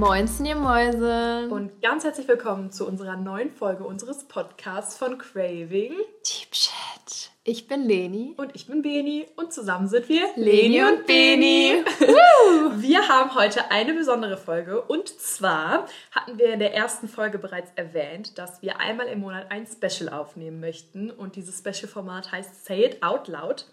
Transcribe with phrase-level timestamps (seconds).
[0.00, 1.50] Moinsen, ihr Mäuse.
[1.50, 5.90] Und ganz herzlich willkommen zu unserer neuen Folge unseres Podcasts von Craving.
[5.90, 7.30] Deep Chat.
[7.42, 8.34] Ich bin Leni.
[8.36, 9.26] Und ich bin Beni.
[9.36, 11.82] Und zusammen sind wir Leni und Beni.
[12.76, 14.82] wir haben heute eine besondere Folge.
[14.82, 19.50] Und zwar hatten wir in der ersten Folge bereits erwähnt, dass wir einmal im Monat
[19.50, 21.10] ein Special aufnehmen möchten.
[21.10, 23.64] Und dieses Special-Format heißt Say It Out Loud.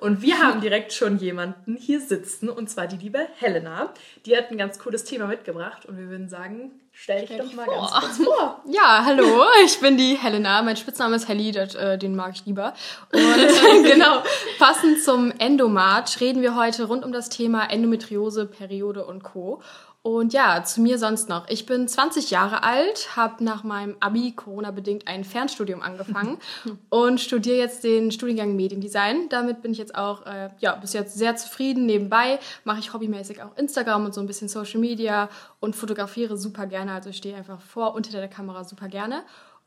[0.00, 2.48] Und wir haben direkt schon jemanden hier sitzen.
[2.48, 3.94] Und zwar die liebe Helena.
[4.26, 5.86] Die hat ein ganz cooles Thema mitgebracht.
[5.86, 7.74] Und wir würden sagen, Stell dich doch mal vor.
[7.74, 8.62] ganz kurz vor.
[8.66, 10.62] Ja, hallo, ich bin die Helena.
[10.62, 12.72] Mein Spitzname ist Helly, das, äh, den mag ich lieber.
[13.12, 13.22] Und
[13.84, 14.22] genau,
[14.58, 19.60] passend zum Endomarch reden wir heute rund um das Thema Endometriose, Periode und Co.
[20.06, 21.48] Und ja, zu mir sonst noch.
[21.48, 26.36] Ich bin 20 Jahre alt, habe nach meinem Abi Corona-bedingt ein Fernstudium angefangen
[26.90, 29.30] und studiere jetzt den Studiengang Mediendesign.
[29.30, 31.86] Damit bin ich jetzt auch äh, ja, bis jetzt sehr zufrieden.
[31.86, 36.66] Nebenbei mache ich hobbymäßig auch Instagram und so ein bisschen Social Media und fotografiere super
[36.66, 36.92] gerne.
[36.92, 39.22] Also ich stehe einfach vor und hinter der Kamera super gerne.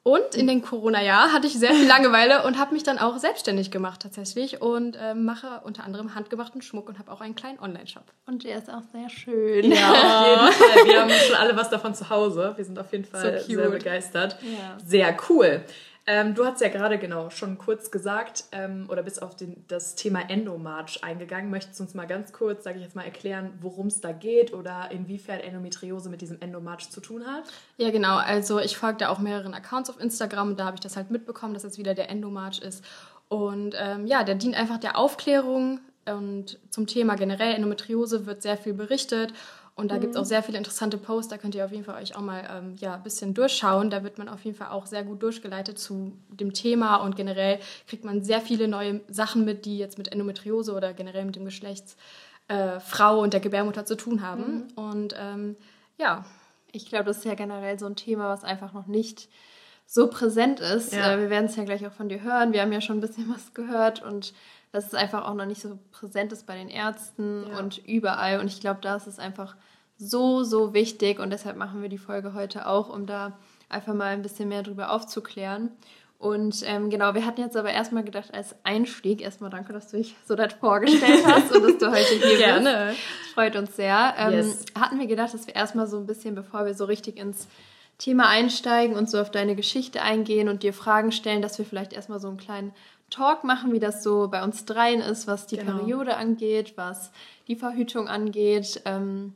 [0.08, 3.72] Und in den Corona-Jahr hatte ich sehr viel Langeweile und habe mich dann auch selbstständig
[3.72, 8.06] gemacht tatsächlich und äh, mache unter anderem handgemachten Schmuck und habe auch einen kleinen Online-Shop.
[8.26, 9.70] Und der ist auch sehr schön.
[9.70, 10.86] Ja, auf jeden Fall.
[10.86, 12.54] Wir haben schon alle was davon zu Hause.
[12.56, 14.38] Wir sind auf jeden Fall so sehr begeistert.
[14.44, 14.78] Ja.
[14.82, 15.66] Sehr cool.
[16.10, 19.96] Ähm, du hast ja gerade genau schon kurz gesagt ähm, oder bist auf den, das
[19.96, 21.52] Thema Endomarch eingegangen.
[21.52, 24.54] Möchtest du uns mal ganz kurz, sage ich jetzt mal, erklären, worum es da geht
[24.54, 27.44] oder inwiefern Endometriose mit diesem Endomarch zu tun hat?
[27.76, 28.16] Ja, genau.
[28.16, 31.12] Also ich folge da auch mehreren Accounts auf Instagram und da habe ich das halt
[31.12, 32.86] mitbekommen, dass es wieder der Endomarch ist.
[33.28, 38.56] Und ähm, ja, der dient einfach der Aufklärung und zum Thema generell Endometriose wird sehr
[38.56, 39.34] viel berichtet
[39.78, 40.02] und da mhm.
[40.02, 42.22] gibt es auch sehr viele interessante Posts, da könnt ihr auf jeden Fall euch auch
[42.22, 43.92] mal ähm, ja, ein bisschen durchschauen.
[43.92, 47.60] Da wird man auf jeden Fall auch sehr gut durchgeleitet zu dem Thema und generell
[47.88, 51.46] kriegt man sehr viele neue Sachen mit, die jetzt mit Endometriose oder generell mit dem
[51.46, 54.68] Geschlechtsfrau äh, und der Gebärmutter zu tun haben.
[54.76, 54.84] Mhm.
[54.84, 55.56] Und ähm,
[55.98, 56.26] ja.
[56.72, 59.30] Ich glaube, das ist ja generell so ein Thema, was einfach noch nicht
[59.86, 60.94] so präsent ist.
[60.94, 61.14] Ja.
[61.14, 62.52] Äh, wir werden es ja gleich auch von dir hören.
[62.52, 64.34] Wir haben ja schon ein bisschen was gehört und
[64.72, 67.60] dass es einfach auch noch nicht so präsent ist bei den Ärzten ja.
[67.60, 68.40] und überall.
[68.40, 69.56] Und ich glaube, da ist es einfach
[69.98, 73.38] so, so wichtig und deshalb machen wir die Folge heute auch, um da
[73.70, 75.72] einfach mal ein bisschen mehr drüber aufzuklären.
[76.20, 79.98] Und ähm, genau, wir hatten jetzt aber erstmal gedacht, als Einstieg, erstmal danke, dass du
[79.98, 82.88] dich so das vorgestellt hast und dass du heute hier Gerne.
[82.90, 83.34] bist.
[83.34, 84.16] Freut uns sehr.
[84.18, 84.66] Ähm, yes.
[84.74, 87.48] Hatten wir gedacht, dass wir erstmal so ein bisschen, bevor wir so richtig ins
[88.00, 91.94] Thema einsteigen und so auf deine Geschichte eingehen und dir Fragen stellen, dass wir vielleicht
[91.94, 92.74] erstmal so einen kleinen
[93.12, 95.78] Talk machen, wie das so bei uns dreien ist, was die genau.
[95.78, 97.12] Periode angeht, was
[97.48, 98.82] die Verhütung angeht.
[98.86, 99.34] Ähm,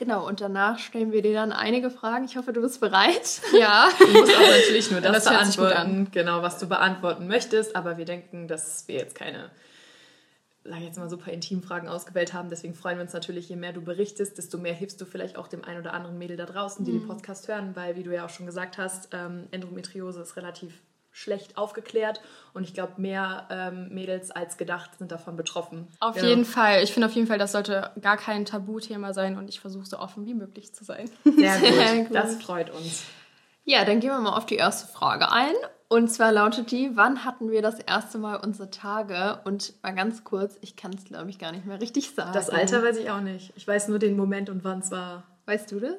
[0.00, 2.24] Genau, und danach stellen wir dir dann einige Fragen.
[2.24, 3.42] Ich hoffe, du bist bereit.
[3.52, 3.90] Ja.
[3.98, 7.76] Du musst auch natürlich nur das, das beantworten, genau, was du beantworten möchtest.
[7.76, 9.50] Aber wir denken, dass wir jetzt keine,
[10.64, 12.48] sage ich jetzt mal, super intimen Fragen ausgewählt haben.
[12.48, 15.48] Deswegen freuen wir uns natürlich, je mehr du berichtest, desto mehr hilfst du vielleicht auch
[15.48, 17.00] dem einen oder anderen Mädel da draußen, die mhm.
[17.00, 17.76] den Podcast hören.
[17.76, 20.80] Weil, wie du ja auch schon gesagt hast, ähm, Endometriose ist relativ
[21.12, 22.20] schlecht aufgeklärt
[22.54, 25.88] und ich glaube, mehr ähm, Mädels als gedacht sind davon betroffen.
[25.98, 26.24] Auf ja.
[26.24, 26.82] jeden Fall.
[26.82, 29.98] Ich finde auf jeden Fall, das sollte gar kein Tabuthema sein und ich versuche so
[29.98, 31.10] offen wie möglich zu sein.
[31.24, 31.74] Sehr gut.
[31.74, 32.14] Sehr gut.
[32.14, 33.04] Das freut uns.
[33.64, 35.54] Ja, dann gehen wir mal auf die erste Frage ein.
[35.88, 39.40] Und zwar lautet die, wann hatten wir das erste Mal unsere Tage?
[39.44, 42.32] Und mal ganz kurz, ich kann es glaube ich gar nicht mehr richtig sagen.
[42.32, 43.52] Das Alter weiß ich auch nicht.
[43.56, 45.24] Ich weiß nur den Moment und wann es war.
[45.46, 45.96] Weißt du das?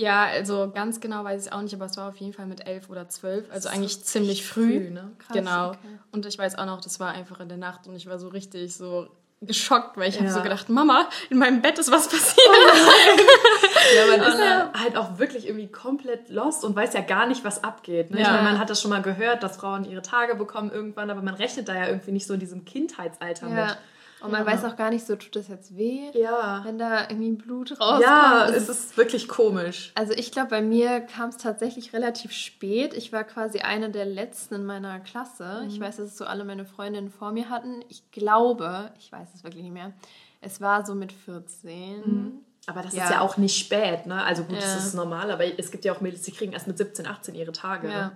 [0.00, 2.46] Ja, also ganz genau weiß ich es auch nicht, aber es war auf jeden Fall
[2.46, 4.86] mit elf oder zwölf, also eigentlich ziemlich früh.
[4.86, 5.12] früh ne?
[5.18, 5.68] Krass, genau.
[5.68, 5.98] Okay.
[6.10, 8.28] Und ich weiß auch noch, das war einfach in der Nacht und ich war so
[8.28, 9.08] richtig so
[9.42, 10.22] geschockt, weil ich ja.
[10.22, 12.46] habe so gedacht, Mama, in meinem Bett ist was passiert.
[12.48, 17.26] Oh ja, man ist ja halt auch wirklich irgendwie komplett lost und weiß ja gar
[17.26, 18.10] nicht, was abgeht.
[18.10, 18.20] Ne?
[18.20, 18.22] Ja.
[18.22, 21.20] Ich meine, man hat das schon mal gehört, dass Frauen ihre Tage bekommen irgendwann, aber
[21.20, 23.66] man rechnet da ja irgendwie nicht so in diesem Kindheitsalter ja.
[23.66, 23.78] mit.
[24.20, 24.52] Und man ja.
[24.52, 26.10] weiß auch gar nicht so, tut das jetzt weh?
[26.12, 26.62] Ja.
[26.64, 28.02] Wenn da irgendwie Blut rauskommt.
[28.02, 29.92] Ja, es ist wirklich komisch.
[29.94, 32.92] Also ich glaube, bei mir kam es tatsächlich relativ spät.
[32.94, 35.60] Ich war quasi eine der letzten in meiner Klasse.
[35.62, 35.68] Mhm.
[35.68, 37.82] Ich weiß, dass es so alle meine Freundinnen vor mir hatten.
[37.88, 39.92] Ich glaube, ich weiß es wirklich nicht mehr,
[40.40, 42.00] es war so mit 14.
[42.00, 42.32] Mhm.
[42.66, 43.04] Aber das ja.
[43.04, 44.22] ist ja auch nicht spät, ne?
[44.22, 44.60] Also gut, ja.
[44.60, 47.34] das ist normal, aber es gibt ja auch Mädels, die kriegen erst mit 17, 18
[47.34, 47.88] ihre Tage.
[47.88, 48.06] Ja.
[48.06, 48.12] Ne?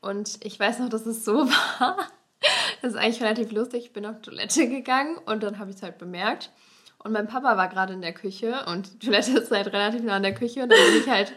[0.00, 1.48] Und ich weiß noch, dass es so
[1.78, 1.96] war.
[2.82, 3.86] Das ist eigentlich relativ lustig.
[3.86, 6.50] Ich bin auf Toilette gegangen und dann habe ich es halt bemerkt.
[6.98, 10.16] Und mein Papa war gerade in der Küche und die Toilette ist halt relativ nah
[10.16, 11.32] an der Küche und dann bin ich halt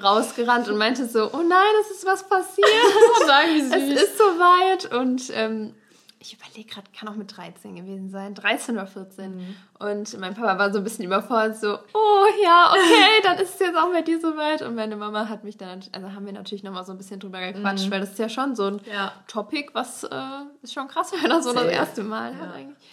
[0.00, 2.66] rausgerannt und meinte so, oh nein, es ist was passiert.
[3.20, 3.74] oh.
[3.74, 4.94] Es ist soweit.
[4.94, 5.74] Und ähm,
[6.22, 9.36] ich überlege gerade, kann auch mit 13 gewesen sein, 13 oder 14.
[9.36, 9.56] Mhm.
[9.78, 13.58] Und mein Papa war so ein bisschen überfordert, so, oh ja, okay, dann ist es
[13.60, 14.62] jetzt auch bei dir soweit.
[14.62, 17.40] Und meine Mama hat mich dann, also haben wir natürlich nochmal so ein bisschen drüber
[17.40, 17.90] gequatscht, mhm.
[17.90, 19.12] weil das ist ja schon so ein ja.
[19.26, 20.16] Topic, was äh,
[20.62, 21.64] ist schon krass, wenn er so Sehr.
[21.64, 22.38] das erste Mal ja.
[22.38, 22.88] hat eigentlich.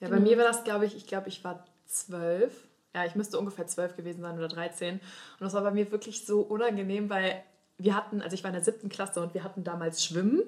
[0.00, 0.24] Ja, bei mhm.
[0.24, 2.52] mir war das, glaube ich, ich glaube, ich war zwölf
[2.96, 4.94] ja, ich müsste ungefähr zwölf gewesen sein oder 13.
[4.94, 5.00] Und
[5.38, 7.42] das war bei mir wirklich so unangenehm, weil
[7.76, 10.42] wir hatten, also ich war in der siebten Klasse und wir hatten damals Schwimmen.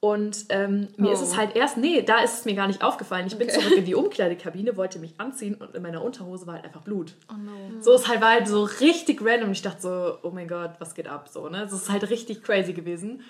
[0.00, 1.12] Und ähm, mir oh.
[1.12, 1.36] ist es oh.
[1.36, 3.26] halt erst, nee, da ist es mir gar nicht aufgefallen.
[3.26, 3.44] Ich okay.
[3.44, 6.82] bin zurück in die Umkleidekabine, wollte mich anziehen und in meiner Unterhose war halt einfach
[6.82, 7.14] Blut.
[7.30, 7.80] Oh no.
[7.80, 9.52] So ist halt, war halt so richtig random.
[9.52, 11.28] Ich dachte so, oh mein Gott, was geht ab?
[11.28, 11.62] So, ne?
[11.62, 13.22] Das ist halt richtig crazy gewesen.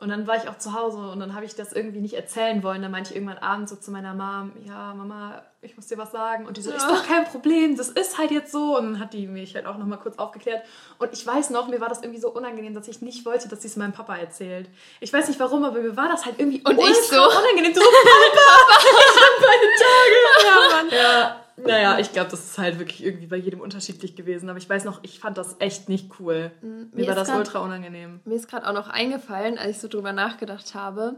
[0.00, 2.62] Und dann war ich auch zu Hause und dann habe ich das irgendwie nicht erzählen
[2.62, 2.80] wollen.
[2.80, 6.10] Dann meinte ich irgendwann abends so zu meiner Mom, ja, Mama, ich muss dir was
[6.10, 6.46] sagen.
[6.46, 6.76] Und die so, ja.
[6.76, 8.78] ist doch kein Problem, das ist halt jetzt so.
[8.78, 10.62] Und dann hat die mich halt auch nochmal kurz aufgeklärt.
[10.98, 13.60] Und ich weiß noch, mir war das irgendwie so unangenehm, dass ich nicht wollte, dass
[13.60, 14.70] sie es meinem Papa erzählt.
[15.00, 17.74] Ich weiß nicht warum, aber mir war das halt irgendwie und ich so unangenehm.
[17.74, 20.16] So, Papa, ich hab meine Tage.
[20.46, 20.90] Ja, Mann.
[20.90, 21.40] Ja.
[21.66, 24.48] Naja, ich glaube, das ist halt wirklich irgendwie bei jedem unterschiedlich gewesen.
[24.48, 26.50] Aber ich weiß noch, ich fand das echt nicht cool.
[26.62, 28.20] Mm, mir, mir war das grad, ultra unangenehm.
[28.24, 31.16] Mir ist gerade auch noch eingefallen, als ich so drüber nachgedacht habe.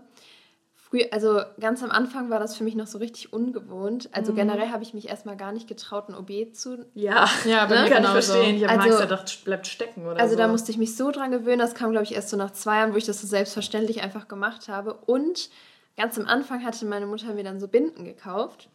[0.93, 4.11] Früh, also ganz am Anfang war das für mich noch so richtig ungewohnt.
[4.13, 4.37] Also mhm.
[4.37, 6.85] generell habe ich mich erstmal gar nicht getraut, ein OB zu.
[6.93, 7.87] Ja, ja, ne?
[7.91, 8.57] kann ich verstehen.
[8.57, 10.39] Ich habe also, Angst gedacht, bleibt stecken oder Also so.
[10.39, 11.61] da musste ich mich so dran gewöhnen.
[11.61, 14.29] Das kam, glaube ich, erst so nach zwei Jahren, wo ich das so selbstverständlich einfach
[14.29, 14.93] gemacht habe.
[14.93, 15.49] Und
[15.97, 18.69] ganz am Anfang hatte meine Mutter mir dann so Binden gekauft.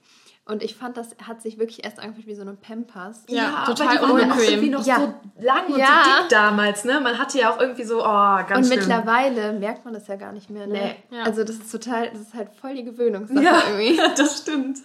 [0.48, 3.24] Und ich fand, das hat sich wirklich erst angefühlt wie so eine Pampers.
[3.28, 4.76] Ja, ja total unbequem.
[4.76, 4.96] Auch noch ja.
[4.98, 5.14] so
[5.46, 6.04] lang und ja.
[6.04, 7.02] so dick damals, ne?
[7.02, 8.80] Man hatte ja auch irgendwie so, oh, ganz Und schlimm.
[8.80, 10.96] mittlerweile merkt man das ja gar nicht mehr, ne?
[11.10, 11.18] Nee.
[11.18, 11.24] Ja.
[11.24, 14.00] Also das ist total, das ist halt voll die Gewöhnungssache ja, irgendwie.
[14.18, 14.80] das stimmt.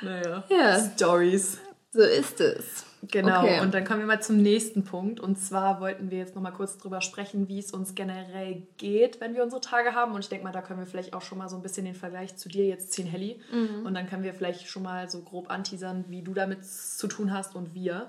[0.00, 0.44] Naja.
[0.48, 0.80] Ja.
[0.80, 1.58] Stories.
[1.90, 2.86] So ist es.
[3.10, 3.60] Genau, okay.
[3.60, 5.18] und dann kommen wir mal zum nächsten Punkt.
[5.18, 9.34] Und zwar wollten wir jetzt nochmal kurz drüber sprechen, wie es uns generell geht, wenn
[9.34, 10.12] wir unsere Tage haben.
[10.12, 11.96] Und ich denke mal, da können wir vielleicht auch schon mal so ein bisschen den
[11.96, 13.40] Vergleich zu dir jetzt ziehen, Helly.
[13.52, 13.84] Mhm.
[13.84, 17.32] Und dann können wir vielleicht schon mal so grob anteasern, wie du damit zu tun
[17.32, 18.08] hast und wir.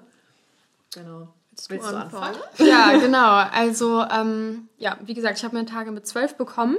[0.94, 1.34] Genau.
[1.50, 2.38] Willst du, Willst du anfangen?
[2.60, 3.32] Ja, genau.
[3.52, 6.78] Also, ähm, ja, wie gesagt, ich habe meine Tage mit zwölf bekommen.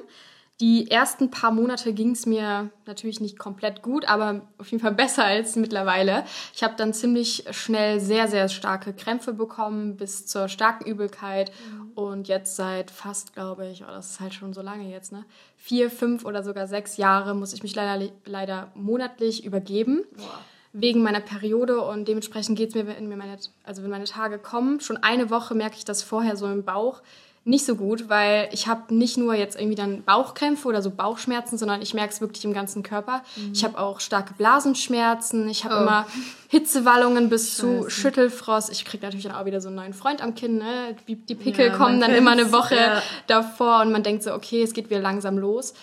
[0.61, 4.93] Die ersten paar Monate ging es mir natürlich nicht komplett gut, aber auf jeden Fall
[4.95, 6.25] besser als mittlerweile.
[6.55, 11.51] Ich habe dann ziemlich schnell sehr, sehr starke Krämpfe bekommen, bis zur starken Übelkeit.
[11.51, 11.91] Mhm.
[11.97, 15.25] Und jetzt seit fast, glaube ich, oh, das ist halt schon so lange jetzt, ne?
[15.57, 20.05] Vier, fünf oder sogar sechs Jahre muss ich mich leider, leider monatlich übergeben.
[20.17, 20.39] Boah
[20.77, 24.41] wegen meiner Periode und dementsprechend geht es mir, wenn mir meine, also wenn meine Tage
[24.41, 27.01] kommen, schon eine Woche merke ich das vorher so im Bauch,
[27.47, 31.59] nicht so gut, weil ich habe nicht nur jetzt irgendwie dann Bauchkrämpfe oder so Bauchschmerzen,
[31.59, 33.23] sondern ich merke es wirklich im ganzen Körper.
[33.37, 33.53] Mhm.
[33.53, 35.83] Ich habe auch starke Blasenschmerzen, ich habe oh.
[35.83, 36.07] immer
[36.49, 38.71] Hitzewallungen bis zu Schüttelfrost.
[38.73, 40.57] Ich kriege natürlich dann auch wieder so einen neuen Freund am Kinn.
[40.57, 40.97] Ne?
[41.07, 43.03] Die Pickel ja, kommen dann immer eine Woche ja.
[43.27, 45.75] davor und man denkt so, okay, es geht wieder langsam los.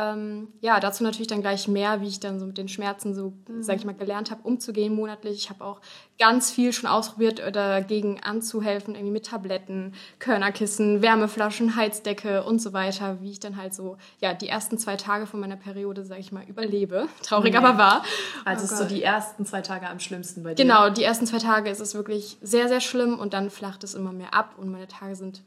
[0.00, 3.32] Ähm, ja, dazu natürlich dann gleich mehr, wie ich dann so mit den Schmerzen so,
[3.48, 3.62] mhm.
[3.62, 5.36] sag ich mal, gelernt habe, umzugehen monatlich.
[5.36, 5.80] Ich habe auch
[6.18, 12.72] ganz viel schon ausprobiert, äh, dagegen anzuhelfen, irgendwie mit Tabletten, Körnerkissen, Wärmeflaschen, Heizdecke und so
[12.72, 16.18] weiter, wie ich dann halt so, ja, die ersten zwei Tage von meiner Periode, sag
[16.18, 17.06] ich mal, überlebe.
[17.22, 17.64] Traurig, mhm.
[17.64, 18.02] aber wahr.
[18.44, 20.62] Also oh ist so die ersten zwei Tage am schlimmsten bei dir?
[20.62, 23.94] Genau, die ersten zwei Tage ist es wirklich sehr, sehr schlimm und dann flacht es
[23.94, 25.42] immer mehr ab und meine Tage sind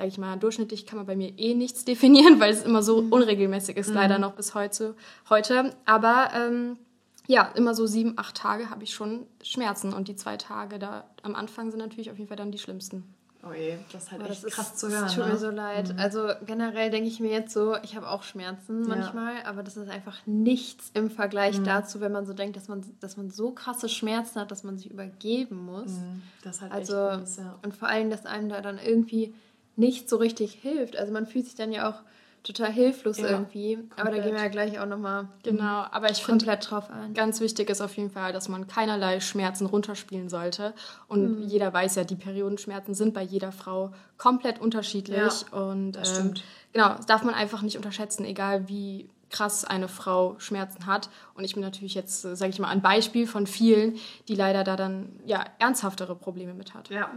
[0.00, 3.02] sage ich mal, durchschnittlich kann man bei mir eh nichts definieren, weil es immer so
[3.02, 3.12] mhm.
[3.12, 3.96] unregelmäßig ist, mhm.
[3.96, 4.94] leider noch bis heute.
[5.28, 5.74] heute.
[5.84, 6.78] Aber ähm,
[7.26, 11.04] ja, immer so sieben, acht Tage habe ich schon Schmerzen und die zwei Tage da
[11.22, 13.04] am Anfang sind natürlich auf jeden Fall dann die schlimmsten.
[13.42, 15.04] Oh je, das ist halt echt das krass ist, zu hören.
[15.04, 15.32] Es tut ne?
[15.32, 15.92] mir so leid.
[15.92, 15.98] Mhm.
[15.98, 19.44] Also generell denke ich mir jetzt so, ich habe auch Schmerzen manchmal, ja.
[19.44, 21.64] aber das ist einfach nichts im Vergleich mhm.
[21.64, 24.78] dazu, wenn man so denkt, dass man, dass man so krasse Schmerzen hat, dass man
[24.78, 25.90] sich übergeben muss.
[25.90, 26.22] Mhm.
[26.42, 27.58] Das ist halt also, echt krass, ja.
[27.62, 29.34] Und vor allem, dass einem da dann irgendwie
[29.80, 30.96] nicht so richtig hilft.
[30.96, 32.02] Also man fühlt sich dann ja auch
[32.42, 33.76] total hilflos ja, irgendwie.
[33.76, 34.00] Komplett.
[34.00, 37.12] Aber da gehen wir ja gleich auch nochmal genau, aber ich komplett drauf ein.
[37.12, 40.72] Ganz wichtig ist auf jeden Fall, dass man keinerlei Schmerzen runterspielen sollte.
[41.08, 41.48] Und mhm.
[41.48, 45.18] jeder weiß ja, die Periodenschmerzen sind bei jeder Frau komplett unterschiedlich.
[45.18, 46.44] Ja, und das ähm, stimmt.
[46.72, 51.08] genau, das darf man einfach nicht unterschätzen, egal wie krass eine Frau Schmerzen hat.
[51.34, 54.64] Und ich bin natürlich jetzt, äh, sage ich mal, ein Beispiel von vielen, die leider
[54.64, 56.88] da dann ja ernsthaftere Probleme mit hat.
[56.88, 57.10] Ja,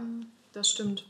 [0.52, 1.06] das stimmt.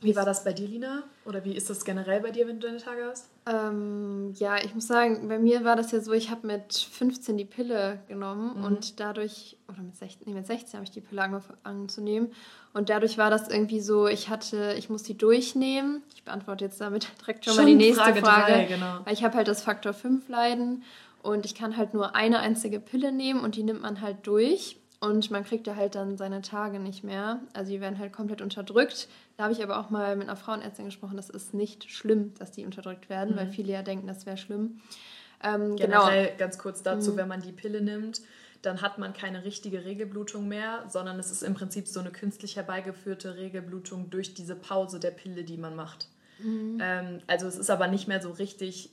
[0.00, 1.02] Wie war das bei dir, Lina?
[1.24, 3.28] Oder wie ist das generell bei dir, wenn du deine Tage hast?
[3.46, 7.36] Ähm, ja, ich muss sagen, bei mir war das ja so, ich habe mit 15
[7.36, 8.64] die Pille genommen mhm.
[8.64, 12.32] und dadurch, oder mit 16, nee, mit 16 habe ich die Pille angefangen zu nehmen.
[12.72, 16.02] Und dadurch war das irgendwie so, ich hatte, ich muss die durchnehmen.
[16.14, 18.20] Ich beantworte jetzt damit direkt schon, schon mal die nächste Frage.
[18.20, 19.00] Frage drei, genau.
[19.04, 20.84] Weil ich habe halt das Faktor 5 Leiden
[21.22, 24.76] und ich kann halt nur eine einzige Pille nehmen und die nimmt man halt durch.
[25.00, 27.40] Und man kriegt ja halt dann seine Tage nicht mehr.
[27.52, 29.08] Also die werden halt komplett unterdrückt.
[29.36, 32.50] Da habe ich aber auch mal mit einer Frauenärztin gesprochen, das ist nicht schlimm, dass
[32.50, 33.38] die unterdrückt werden, mhm.
[33.38, 34.80] weil viele ja denken, das wäre schlimm.
[35.42, 36.38] Ähm, Generell genau.
[36.38, 37.16] ganz kurz dazu, mhm.
[37.16, 38.22] wenn man die Pille nimmt,
[38.62, 42.56] dann hat man keine richtige Regelblutung mehr, sondern es ist im Prinzip so eine künstlich
[42.56, 46.08] herbeigeführte Regelblutung durch diese Pause der Pille, die man macht.
[46.40, 46.78] Mhm.
[46.82, 48.90] Ähm, also es ist aber nicht mehr so richtig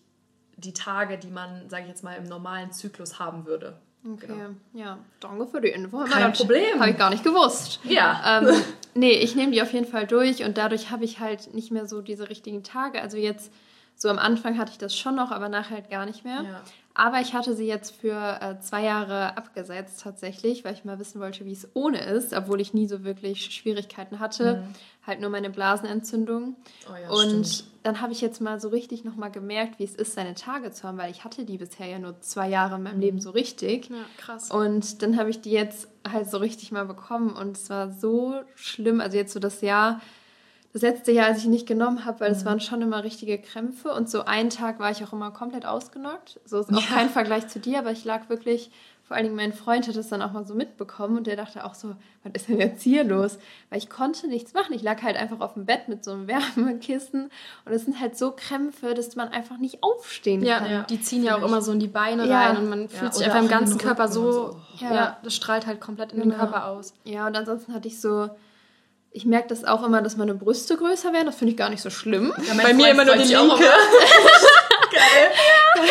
[0.57, 3.77] die Tage, die man, sage ich jetzt mal, im normalen Zyklus haben würde.
[4.13, 4.49] Okay, genau.
[4.73, 6.03] ja, danke für die Info.
[6.03, 6.79] Kein Problem.
[6.79, 7.79] Habe ich gar nicht gewusst.
[7.83, 8.41] Ja.
[8.43, 8.61] Ähm,
[8.93, 11.87] nee, ich nehme die auf jeden Fall durch und dadurch habe ich halt nicht mehr
[11.87, 13.01] so diese richtigen Tage.
[13.01, 13.51] Also jetzt,
[13.95, 16.43] so am Anfang hatte ich das schon noch, aber nachher halt gar nicht mehr.
[16.43, 16.61] Ja.
[16.93, 21.19] Aber ich hatte sie jetzt für äh, zwei Jahre abgesetzt tatsächlich, weil ich mal wissen
[21.19, 24.57] wollte, wie es ohne ist, obwohl ich nie so wirklich Schwierigkeiten hatte.
[24.57, 24.75] Mhm.
[25.05, 26.55] Halt nur meine Blasenentzündung.
[26.89, 27.74] Oh ja, und stimmt.
[27.85, 30.87] Dann habe ich jetzt mal so richtig nochmal gemerkt, wie es ist, seine Tage zu
[30.87, 33.89] haben, weil ich hatte die bisher ja nur zwei Jahre in meinem Leben so richtig.
[33.89, 34.49] Ja, krass.
[34.49, 38.41] Und dann habe ich die jetzt halt so richtig mal bekommen und es war so
[38.55, 39.01] schlimm.
[39.01, 40.01] Also jetzt so das Jahr
[40.73, 42.47] das letzte Jahr, als ich ihn nicht genommen habe, weil es mhm.
[42.47, 46.41] waren schon immer richtige Krämpfe und so einen Tag war ich auch immer komplett ausgenockt.
[46.43, 46.87] So ist auch ja.
[46.87, 48.71] kein Vergleich zu dir, aber ich lag wirklich,
[49.07, 51.63] vor allen Dingen mein Freund hat es dann auch mal so mitbekommen und der dachte
[51.63, 53.37] auch so, was ist denn jetzt hier los?
[53.69, 54.73] Weil ich konnte nichts machen.
[54.73, 57.29] Ich lag halt einfach auf dem Bett mit so einem Wärmekissen
[57.65, 60.71] und es sind halt so Krämpfe, dass man einfach nicht aufstehen ja, kann.
[60.71, 62.47] Ja, die ziehen ja auch immer so in die Beine ja.
[62.47, 64.61] rein und man fühlt sich einfach im ganzen Körper so, so.
[64.79, 65.17] Ja.
[65.23, 66.33] das strahlt halt komplett in genau.
[66.33, 66.95] den Körper aus.
[67.03, 68.29] Ja, und ansonsten hatte ich so
[69.11, 71.27] ich merke das auch immer, dass meine Brüste größer werden.
[71.27, 72.33] Das finde ich gar nicht so schlimm.
[72.45, 73.63] Ja, Bei mir immer nur die linke.
[75.05, 75.89] Geil.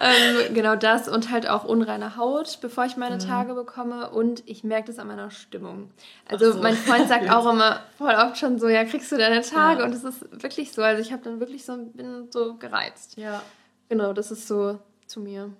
[0.00, 3.20] ähm, genau das und halt auch unreine Haut, bevor ich meine mhm.
[3.20, 4.10] Tage bekomme.
[4.10, 5.90] Und ich merke das an meiner Stimmung.
[6.28, 6.62] Also so.
[6.62, 9.80] mein Freund sagt auch immer voll oft schon so, ja, kriegst du deine Tage?
[9.80, 9.86] Ja.
[9.86, 10.82] Und es ist wirklich so.
[10.82, 13.16] Also ich habe dann wirklich so, bin so gereizt.
[13.16, 13.42] Ja.
[13.88, 14.78] Genau, das ist so
[15.10, 15.50] zu mir.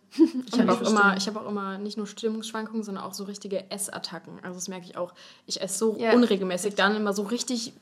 [0.47, 4.39] Ich habe auch, immer, hab auch immer nicht nur Stimmungsschwankungen, sondern auch so richtige Essattacken.
[4.43, 5.13] Also das merke ich auch.
[5.47, 6.13] Ich esse so ja.
[6.13, 7.73] unregelmäßig, dann immer so richtig,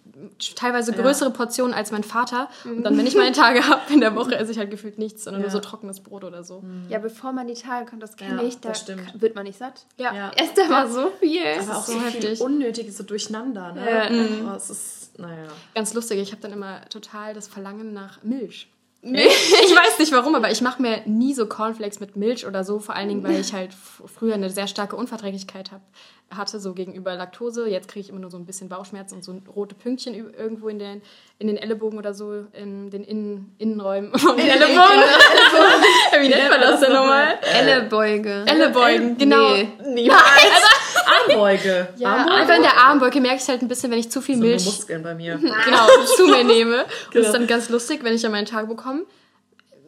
[0.56, 1.34] teilweise größere ja.
[1.34, 2.48] Portionen als mein Vater.
[2.64, 5.24] Und dann, wenn ich meine Tage habe in der Woche, esse ich halt gefühlt nichts,
[5.24, 5.48] sondern ja.
[5.48, 6.64] nur so trockenes Brot oder so.
[6.88, 8.72] Ja, bevor man die Tage kommt, das kenne ich, da
[9.14, 9.84] wird man nicht satt.
[9.98, 10.14] Ja.
[10.14, 10.30] ja.
[10.36, 11.42] Esst immer so viel.
[11.60, 12.40] Aber auch so, so heftig.
[12.40, 13.72] Unnötiges so durcheinander.
[13.72, 13.90] Ne?
[13.90, 14.10] Ja.
[14.10, 14.48] Mhm.
[14.50, 15.48] Oh, es ist, naja.
[15.74, 18.68] Ganz lustig, ich habe dann immer total das Verlangen nach Milch.
[19.12, 19.26] Nee.
[19.26, 22.78] ich weiß nicht warum, aber ich mache mir nie so Cornflakes mit Milch oder so,
[22.78, 25.80] vor allen Dingen, weil ich halt früher eine sehr starke Unverträglichkeit hab,
[26.36, 27.68] hatte, so gegenüber Laktose.
[27.68, 30.78] Jetzt kriege ich immer nur so ein bisschen Bauchschmerzen und so rote Pünktchen irgendwo in
[30.78, 31.02] den,
[31.38, 35.02] in den Ellenbogen oder so, in den Innen, Innenräumen von den Ellenbogen.
[36.20, 37.38] Wie nennt man das denn nochmal?
[37.42, 38.44] Ellebeuge.
[38.46, 39.54] Ellebeugen, genau.
[39.54, 39.68] Nee.
[39.86, 40.77] Niemals.
[41.30, 41.88] Armbeuge.
[41.96, 42.36] Ja, Armbeuge.
[42.36, 44.64] einfach in der Armbeuge merke ich halt ein bisschen, wenn ich zu viel so Milch
[44.64, 45.36] Muskeln bei mir.
[45.64, 46.84] genau, zu mir nehme.
[46.84, 47.12] Und genau.
[47.12, 49.02] das ist dann ganz lustig, wenn ich an meinen Tag bekomme.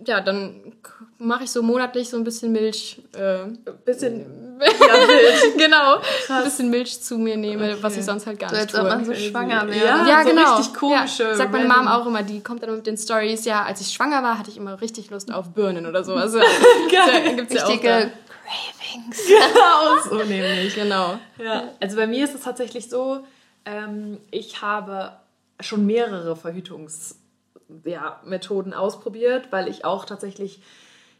[0.06, 0.72] Ja, dann
[1.18, 3.02] mache ich so monatlich so ein bisschen Milch.
[3.12, 4.20] Äh, bisschen
[4.60, 5.56] ja, Milch.
[5.58, 5.96] genau.
[6.26, 6.30] Krass.
[6.38, 7.76] Ein bisschen Milch zu mir nehme, okay.
[7.82, 8.88] was ich sonst halt gar nicht so, tue.
[8.88, 9.84] man so schwanger wäre.
[9.84, 10.56] Ja, ja so genau.
[10.56, 11.22] richtig komische.
[11.24, 13.88] Ja, sagt meine Mom auch immer, die kommt dann mit den Stories, ja, als ich
[13.88, 16.14] schwanger war, hatte ich immer richtig Lust auf Birnen oder so.
[16.14, 17.36] Also Geil.
[17.36, 18.10] gibt's ja auch da.
[18.50, 19.26] Cravings.
[19.26, 20.74] Genau, so nämlich.
[20.74, 21.18] Genau.
[21.38, 21.70] Ja.
[21.80, 23.24] Also bei mir ist es tatsächlich so,
[23.64, 25.12] ähm, ich habe
[25.60, 30.62] schon mehrere Verhütungsmethoden ja, ausprobiert, weil ich auch tatsächlich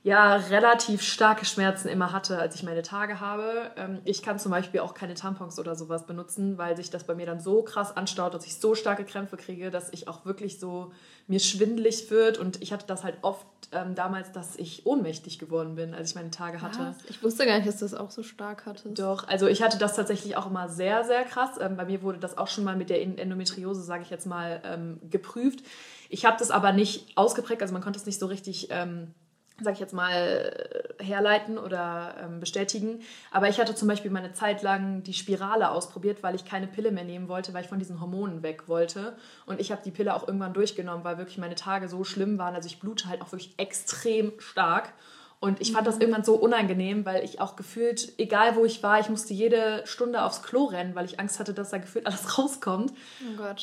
[0.02, 3.70] ja relativ starke Schmerzen immer hatte, als ich meine Tage habe.
[3.76, 7.14] Ähm, ich kann zum Beispiel auch keine Tampons oder sowas benutzen, weil sich das bei
[7.14, 10.58] mir dann so krass anstaut, dass ich so starke Krämpfe kriege, dass ich auch wirklich
[10.58, 10.92] so
[11.26, 12.38] mir schwindelig wird.
[12.38, 16.14] Und ich hatte das halt oft ähm, damals, dass ich ohnmächtig geworden bin, als ich
[16.14, 16.78] meine Tage hatte.
[16.78, 17.10] Was?
[17.10, 18.98] Ich wusste gar nicht, dass du das auch so stark hattest.
[18.98, 21.50] Doch, also ich hatte das tatsächlich auch immer sehr, sehr krass.
[21.60, 24.62] Ähm, bei mir wurde das auch schon mal mit der Endometriose, sage ich jetzt mal,
[24.64, 25.60] ähm, geprüft.
[26.08, 29.14] Ich habe das aber nicht ausgeprägt, also man konnte es nicht so richtig ähm,
[29.62, 33.00] sag ich jetzt mal, herleiten oder ähm, bestätigen.
[33.30, 36.92] Aber ich hatte zum Beispiel meine Zeit lang die Spirale ausprobiert, weil ich keine Pille
[36.92, 39.16] mehr nehmen wollte, weil ich von diesen Hormonen weg wollte.
[39.46, 42.54] Und ich habe die Pille auch irgendwann durchgenommen, weil wirklich meine Tage so schlimm waren.
[42.54, 44.92] Also ich blute halt auch wirklich extrem stark.
[45.42, 46.02] Und ich fand das mhm.
[46.02, 50.22] irgendwann so unangenehm, weil ich auch gefühlt, egal wo ich war, ich musste jede Stunde
[50.22, 52.92] aufs Klo rennen, weil ich Angst hatte, dass da gefühlt alles rauskommt.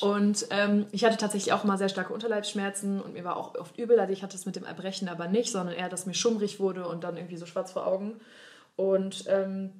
[0.01, 0.07] Oh.
[0.07, 3.77] Und ähm, ich hatte tatsächlich auch mal sehr starke Unterleibsschmerzen und mir war auch oft
[3.77, 3.99] übel.
[3.99, 6.87] Also ich hatte es mit dem Erbrechen aber nicht, sondern eher, dass mir schummrig wurde
[6.87, 8.19] und dann irgendwie so schwarz vor Augen.
[8.75, 9.71] Und ähm,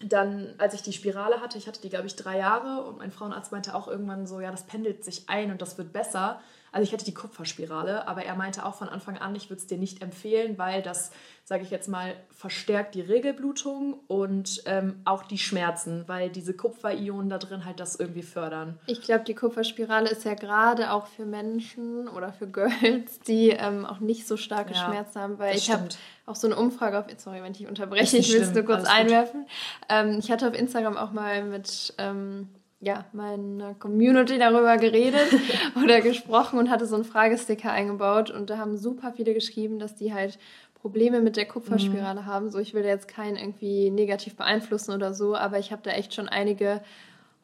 [0.00, 3.12] dann, als ich die Spirale hatte, ich hatte die, glaube ich, drei Jahre und mein
[3.12, 6.40] Frauenarzt meinte auch irgendwann so, ja, das pendelt sich ein und das wird besser.
[6.74, 9.68] Also ich hatte die Kupferspirale, aber er meinte auch von Anfang an, ich würde es
[9.68, 11.12] dir nicht empfehlen, weil das,
[11.44, 17.28] sage ich jetzt mal, verstärkt die Regelblutung und ähm, auch die Schmerzen, weil diese Kupferionen
[17.28, 18.76] da drin halt das irgendwie fördern.
[18.88, 23.86] Ich glaube, die Kupferspirale ist ja gerade auch für Menschen oder für Girls, die ähm,
[23.86, 25.86] auch nicht so starke ja, Schmerzen haben, weil ich habe
[26.26, 29.46] auch so eine Umfrage auf, sorry, wenn ich unterbreche, ich will es nur kurz einwerfen.
[29.88, 32.48] Ähm, ich hatte auf Instagram auch mal mit ähm,
[32.84, 35.28] ja, meine Community darüber geredet
[35.82, 39.94] oder gesprochen und hatte so einen Fragesticker eingebaut und da haben super viele geschrieben, dass
[39.94, 40.38] die halt
[40.74, 42.26] Probleme mit der Kupferspirale mhm.
[42.26, 42.50] haben.
[42.50, 46.12] So, ich will jetzt keinen irgendwie negativ beeinflussen oder so, aber ich habe da echt
[46.12, 46.82] schon einige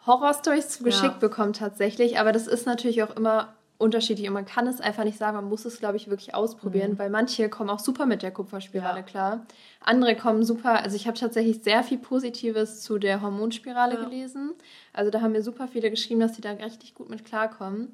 [0.06, 1.18] Horrorstories zugeschickt ja.
[1.18, 2.18] bekommen tatsächlich.
[2.18, 5.48] Aber das ist natürlich auch immer unterschiedlich und man kann es einfach nicht sagen, man
[5.48, 6.98] muss es, glaube ich, wirklich ausprobieren, mhm.
[6.98, 9.02] weil manche kommen auch super mit der Kupferspirale ja.
[9.02, 9.46] klar.
[9.80, 14.04] Andere kommen super, also ich habe tatsächlich sehr viel Positives zu der Hormonspirale ja.
[14.04, 14.52] gelesen.
[14.92, 17.88] Also da haben mir super viele geschrieben, dass sie da richtig gut mit klarkommen.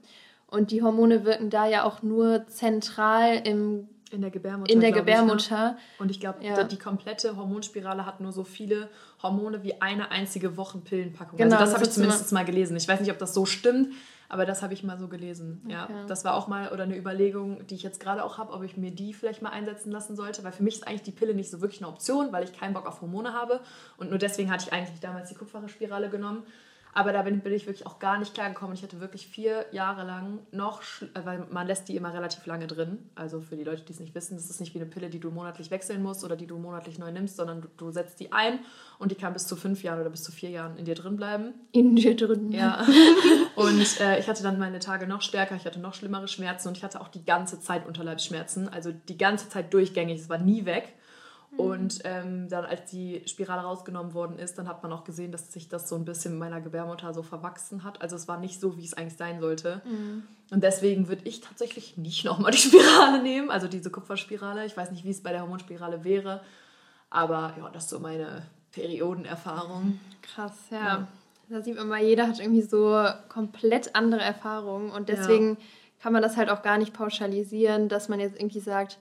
[0.49, 4.73] Und die Hormone wirken da ja auch nur zentral im in der Gebärmutter.
[4.73, 5.39] In der Gebärmutter.
[5.39, 5.77] Ich, ne?
[5.99, 6.63] Und ich glaube, ja.
[6.63, 8.89] die komplette Hormonspirale hat nur so viele
[9.21, 11.37] Hormone wie eine einzige Wochenpillenpackung.
[11.37, 12.77] Genau, also das, das habe ich zumindest mal gelesen.
[12.77, 13.93] Ich weiß nicht, ob das so stimmt,
[14.29, 15.61] aber das habe ich mal so gelesen.
[15.65, 15.73] Okay.
[15.73, 18.63] Ja, das war auch mal oder eine Überlegung, die ich jetzt gerade auch habe, ob
[18.63, 21.35] ich mir die vielleicht mal einsetzen lassen sollte, weil für mich ist eigentlich die Pille
[21.35, 23.61] nicht so wirklich eine Option, weil ich keinen Bock auf Hormone habe
[23.97, 26.45] und nur deswegen hatte ich eigentlich damals die Kupferspirale genommen.
[26.97, 28.75] Aber da bin, bin ich wirklich auch gar nicht klargekommen.
[28.75, 32.67] Ich hatte wirklich vier Jahre lang noch, äh, weil man lässt die immer relativ lange
[32.67, 33.11] drin.
[33.15, 35.21] Also für die Leute, die es nicht wissen, das ist nicht wie eine Pille, die
[35.21, 38.33] du monatlich wechseln musst oder die du monatlich neu nimmst, sondern du, du setzt die
[38.33, 38.61] ein
[38.99, 41.17] und die kann bis zu fünf Jahren oder bis zu vier Jahren in dir drin
[41.17, 41.53] bleiben.
[41.73, 42.51] In dir drin.
[42.51, 42.87] Ja.
[43.57, 46.79] und äh, ich hatte dann meine Tage noch stärker, ich hatte noch schlimmere Schmerzen und
[46.79, 48.71] ich hatte auch die ganze Zeit Unterleibsschmerzen.
[48.71, 50.95] Also die ganze Zeit durchgängig, es war nie weg.
[51.57, 51.65] Mhm.
[51.65, 55.53] Und ähm, dann, als die Spirale rausgenommen worden ist, dann hat man auch gesehen, dass
[55.53, 58.03] sich das so ein bisschen mit meiner Gebärmutter so verwachsen hat.
[58.03, 59.83] Also es war nicht so, wie es eigentlich sein sollte.
[59.85, 60.23] Mhm.
[60.51, 64.67] Und deswegen würde ich tatsächlich nicht nochmal die Spirale nehmen, also diese Kupferspirale.
[64.67, 66.41] Ich weiß nicht, wie es bei der Hormonspirale wäre.
[67.11, 69.99] Aber ja, das ist so meine Periodenerfahrung.
[70.23, 70.79] Krass, ja.
[70.79, 71.09] ja.
[71.49, 74.91] Da sieht man mal, jeder hat irgendwie so komplett andere Erfahrungen.
[74.91, 75.57] Und deswegen ja.
[76.03, 78.99] kann man das halt auch gar nicht pauschalisieren, dass man jetzt irgendwie sagt,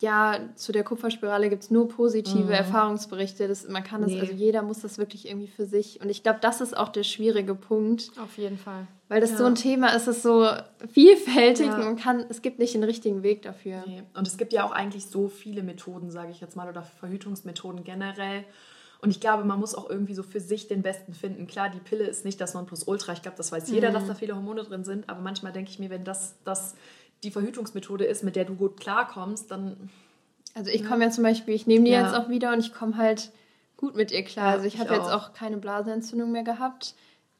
[0.00, 2.50] ja, zu der Kupferspirale gibt es nur positive mhm.
[2.50, 3.46] Erfahrungsberichte.
[3.46, 4.20] Das, man kann das, nee.
[4.20, 6.00] also jeder muss das wirklich irgendwie für sich.
[6.00, 8.10] Und ich glaube, das ist auch der schwierige Punkt.
[8.18, 8.86] Auf jeden Fall.
[9.08, 9.36] Weil das ja.
[9.36, 10.48] so ein Thema ist, es so
[10.90, 11.88] vielfältig ja.
[11.88, 13.82] und kann, es gibt nicht den richtigen Weg dafür.
[13.86, 14.02] Nee.
[14.14, 17.84] Und es gibt ja auch eigentlich so viele Methoden, sage ich jetzt mal, oder Verhütungsmethoden
[17.84, 18.44] generell.
[19.02, 21.46] Und ich glaube, man muss auch irgendwie so für sich den besten finden.
[21.46, 23.12] Klar, die Pille ist nicht das Nonplusultra.
[23.12, 23.94] Ich glaube, das weiß jeder, mhm.
[23.94, 25.08] dass da viele Hormone drin sind.
[25.08, 26.74] Aber manchmal denke ich mir, wenn das das
[27.22, 29.90] die Verhütungsmethode ist, mit der du gut klarkommst, dann.
[30.54, 32.04] Also ich komme ja zum Beispiel, ich nehme die ja.
[32.04, 33.30] jetzt auch wieder und ich komme halt
[33.76, 34.48] gut mit ihr klar.
[34.48, 36.94] Ja, also ich, ich habe jetzt auch keine Blasenentzündung mehr gehabt.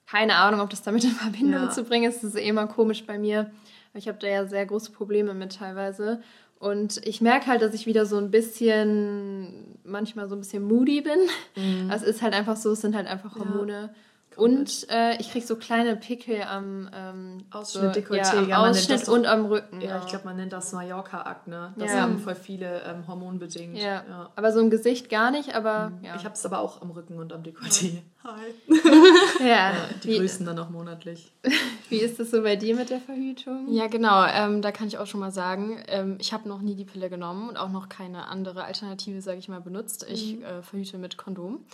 [0.06, 1.70] Keine Ahnung, ob das damit in Verbindung ja.
[1.70, 2.22] zu bringen ist.
[2.22, 3.50] Das ist eh immer komisch bei mir.
[3.94, 6.22] Ich habe da ja sehr große Probleme mit teilweise.
[6.58, 11.00] Und ich merke halt, dass ich wieder so ein bisschen, manchmal so ein bisschen moody
[11.00, 11.18] bin.
[11.56, 11.90] Mhm.
[11.90, 13.94] Es ist halt einfach so, es sind halt einfach Hormone.
[14.36, 18.58] Und äh, ich kriege so kleine Pickel am ähm, Ausschnitt, so, Dekolleté, ja, am ja,
[18.58, 19.80] Ausschnitt und am Rücken.
[19.80, 21.74] Ja, ich glaube, man nennt das Mallorca-Akne.
[21.76, 22.00] Das ja.
[22.00, 23.76] haben voll viele ähm, hormonbedingt.
[23.76, 24.04] Ja.
[24.08, 24.30] ja.
[24.36, 26.04] aber so im Gesicht gar nicht, aber mhm.
[26.16, 28.02] Ich habe es aber auch am Rücken und am Dekolleté.
[28.22, 28.54] Hi.
[29.48, 29.72] ja.
[30.04, 31.32] Die Wie, grüßen dann auch monatlich.
[31.88, 33.66] Wie ist das so bei dir mit der Verhütung?
[33.72, 34.24] Ja, genau.
[34.26, 37.08] Ähm, da kann ich auch schon mal sagen, ähm, ich habe noch nie die Pille
[37.08, 40.06] genommen und auch noch keine andere Alternative, sage ich mal, benutzt.
[40.08, 40.44] Ich mhm.
[40.44, 41.64] äh, verhüte mit Kondom.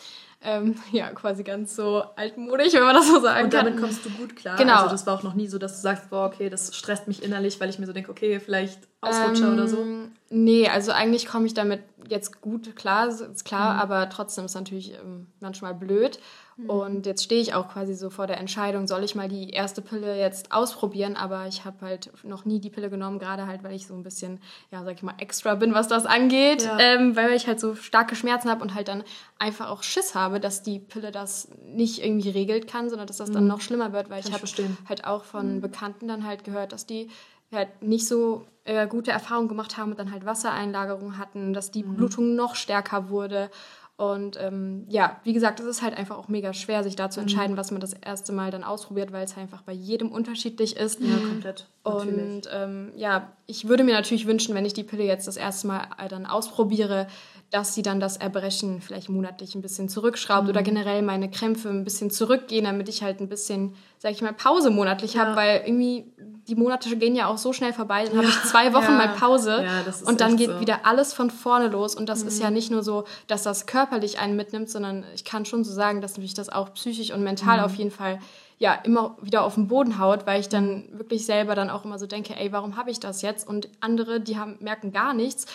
[0.43, 3.45] Ähm, ja, quasi ganz so altmodisch, wenn man das so sagen kann.
[3.45, 3.83] Und damit kann.
[3.85, 4.57] kommst du gut klar.
[4.57, 4.77] Genau.
[4.77, 7.23] Also das war auch noch nie so, dass du sagst, boah, okay, das stresst mich
[7.23, 9.79] innerlich, weil ich mir so denke, okay, vielleicht Ausrutscher ähm, oder so.
[9.81, 13.81] Ähm, nee, also eigentlich komme ich damit jetzt gut klar, ist klar, mhm.
[13.81, 16.19] aber trotzdem ist es natürlich ähm, manchmal blöd.
[16.57, 16.71] Mhm.
[16.71, 19.83] Und jetzt stehe ich auch quasi so vor der Entscheidung, soll ich mal die erste
[19.83, 23.75] Pille jetzt ausprobieren, aber ich habe halt noch nie die Pille genommen, gerade halt, weil
[23.75, 24.41] ich so ein bisschen,
[24.71, 26.79] ja, sag ich mal, extra bin, was das angeht, ja.
[26.79, 29.05] ähm, weil ich halt so starke Schmerzen habe und halt dann
[29.39, 33.29] einfach auch Schiss habe, dass die Pille das nicht irgendwie regelt kann, sondern dass das
[33.29, 33.35] mhm.
[33.35, 35.61] dann noch schlimmer wird, weil kann ich habe halt auch von mhm.
[35.61, 37.11] Bekannten dann halt gehört, dass die
[37.53, 41.85] halt nicht so äh, gute Erfahrungen gemacht haben und dann halt Wassereinlagerung hatten, dass die
[41.85, 41.97] mhm.
[41.97, 43.51] Blutung noch stärker wurde
[43.97, 47.19] und ähm, ja, wie gesagt, es ist halt einfach auch mega schwer, sich da zu
[47.21, 47.25] mhm.
[47.25, 47.59] entscheiden, mhm.
[47.59, 51.01] was man das erste Mal dann ausprobiert, weil es einfach bei jedem unterschiedlich ist.
[51.01, 51.67] Ja, komplett.
[51.83, 55.69] Und ähm, ja, ich würde mir natürlich wünschen, wenn ich die Pille jetzt das erste
[55.69, 57.07] Mal äh, dann ausprobiere,
[57.51, 60.51] dass sie dann das Erbrechen vielleicht monatlich ein bisschen zurückschraubt mhm.
[60.51, 64.33] oder generell meine Krämpfe ein bisschen zurückgehen, damit ich halt ein bisschen, sag ich mal,
[64.33, 65.25] Pause monatlich ja.
[65.25, 66.07] habe, weil irgendwie
[66.49, 68.19] die Monate gehen ja auch so schnell vorbei, dann ja.
[68.19, 68.91] habe ich zwei Wochen ja.
[68.99, 69.65] mal Pause
[70.05, 70.61] und dann geht so.
[70.61, 72.29] wieder alles von vorne los und das mhm.
[72.29, 75.73] ist ja nicht nur so, dass das körperlich einen mitnimmt, sondern ich kann schon so
[75.73, 77.65] sagen, dass mich das auch psychisch und mental mhm.
[77.65, 78.19] auf jeden Fall
[78.59, 81.99] ja immer wieder auf den Boden haut, weil ich dann wirklich selber dann auch immer
[81.99, 83.47] so denke, ey, warum habe ich das jetzt?
[83.47, 85.47] Und andere, die haben, merken gar nichts.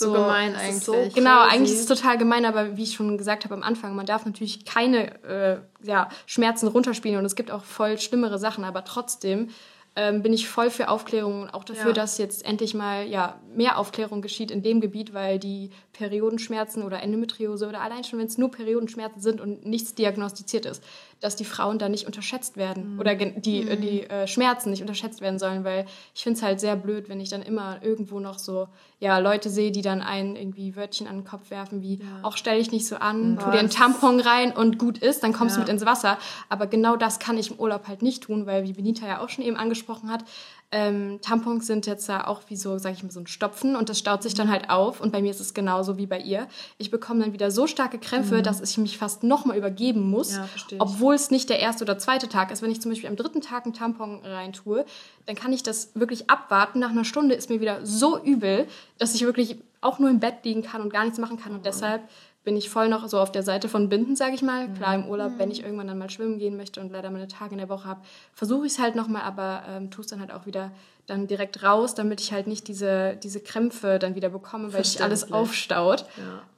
[0.00, 0.84] So, so gemein eigentlich.
[0.84, 3.94] So genau, eigentlich ist es total gemein, aber wie ich schon gesagt habe am Anfang,
[3.94, 8.64] man darf natürlich keine äh, ja, Schmerzen runterspielen und es gibt auch voll schlimmere Sachen,
[8.64, 9.50] aber trotzdem
[9.96, 11.92] ähm, bin ich voll für Aufklärung und auch dafür, ja.
[11.92, 17.02] dass jetzt endlich mal ja, mehr Aufklärung geschieht in dem Gebiet, weil die Periodenschmerzen oder
[17.02, 20.82] Endometriose oder allein schon, wenn es nur Periodenschmerzen sind und nichts diagnostiziert ist,
[21.20, 23.00] dass die Frauen da nicht unterschätzt werden mhm.
[23.00, 23.80] oder die, mhm.
[23.82, 25.84] die äh, Schmerzen nicht unterschätzt werden sollen, weil
[26.14, 29.50] ich finde es halt sehr blöd, wenn ich dann immer irgendwo noch so ja, Leute
[29.50, 32.06] sehe, die dann ein irgendwie Wörtchen an den Kopf werfen, wie ja.
[32.22, 33.38] auch stell dich nicht so an, mhm.
[33.38, 35.62] tu dir einen Tampon rein und gut ist, dann kommst ja.
[35.62, 36.16] du mit ins Wasser.
[36.48, 39.28] Aber genau das kann ich im Urlaub halt nicht tun, weil wie Benita ja auch
[39.28, 40.24] schon eben angesprochen hat,
[40.72, 43.88] ähm, Tampons sind jetzt ja auch wie so, sag ich mal, so ein Stopfen und
[43.88, 45.00] das staut sich dann halt auf.
[45.00, 46.46] Und bei mir ist es genauso wie bei ihr.
[46.78, 48.42] Ich bekomme dann wieder so starke Krämpfe, mhm.
[48.44, 52.28] dass ich mich fast nochmal übergeben muss, ja, obwohl es nicht der erste oder zweite
[52.28, 52.62] Tag ist.
[52.62, 54.84] Wenn ich zum Beispiel am dritten Tag einen Tampon reintue,
[55.26, 56.78] dann kann ich das wirklich abwarten.
[56.78, 60.44] Nach einer Stunde ist mir wieder so übel, dass ich wirklich auch nur im Bett
[60.44, 61.52] liegen kann und gar nichts machen kann.
[61.52, 62.02] Und deshalb
[62.42, 64.68] bin ich voll noch so auf der Seite von Binden, sage ich mal.
[64.68, 64.74] Mhm.
[64.74, 65.38] Klar, im Urlaub, mhm.
[65.38, 67.86] wenn ich irgendwann dann mal schwimmen gehen möchte und leider meine Tage in der Woche
[67.86, 68.00] habe,
[68.32, 70.70] versuche ich es halt nochmal, aber ähm, tue es dann halt auch wieder
[71.06, 75.02] dann direkt raus, damit ich halt nicht diese, diese Krämpfe dann wieder bekomme, weil sich
[75.02, 76.06] alles aufstaut.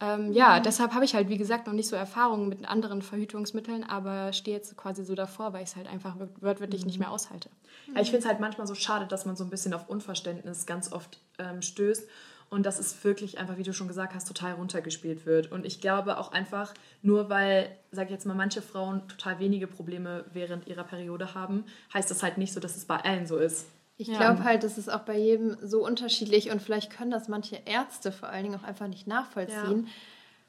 [0.01, 0.63] Ja, ähm, ja mhm.
[0.63, 4.57] deshalb habe ich halt, wie gesagt, noch nicht so Erfahrungen mit anderen Verhütungsmitteln, aber stehe
[4.57, 6.87] jetzt quasi so davor, weil ich es halt einfach wörtlich mhm.
[6.87, 7.49] nicht mehr aushalte.
[7.95, 10.67] Ja, ich finde es halt manchmal so schade, dass man so ein bisschen auf Unverständnis
[10.67, 12.07] ganz oft ähm, stößt
[12.53, 15.51] und dass es wirklich einfach, wie du schon gesagt hast, total runtergespielt wird.
[15.51, 19.67] Und ich glaube auch einfach, nur weil, sag ich jetzt mal, manche Frauen total wenige
[19.67, 23.39] Probleme während ihrer Periode haben, heißt das halt nicht so, dass es bei allen so
[23.39, 23.69] ist.
[23.97, 24.19] Ich ja.
[24.19, 28.13] glaube halt, das ist auch bei jedem so unterschiedlich und vielleicht können das manche Ärzte
[28.13, 29.87] vor allen Dingen auch einfach nicht nachvollziehen.
[29.87, 29.93] Ja.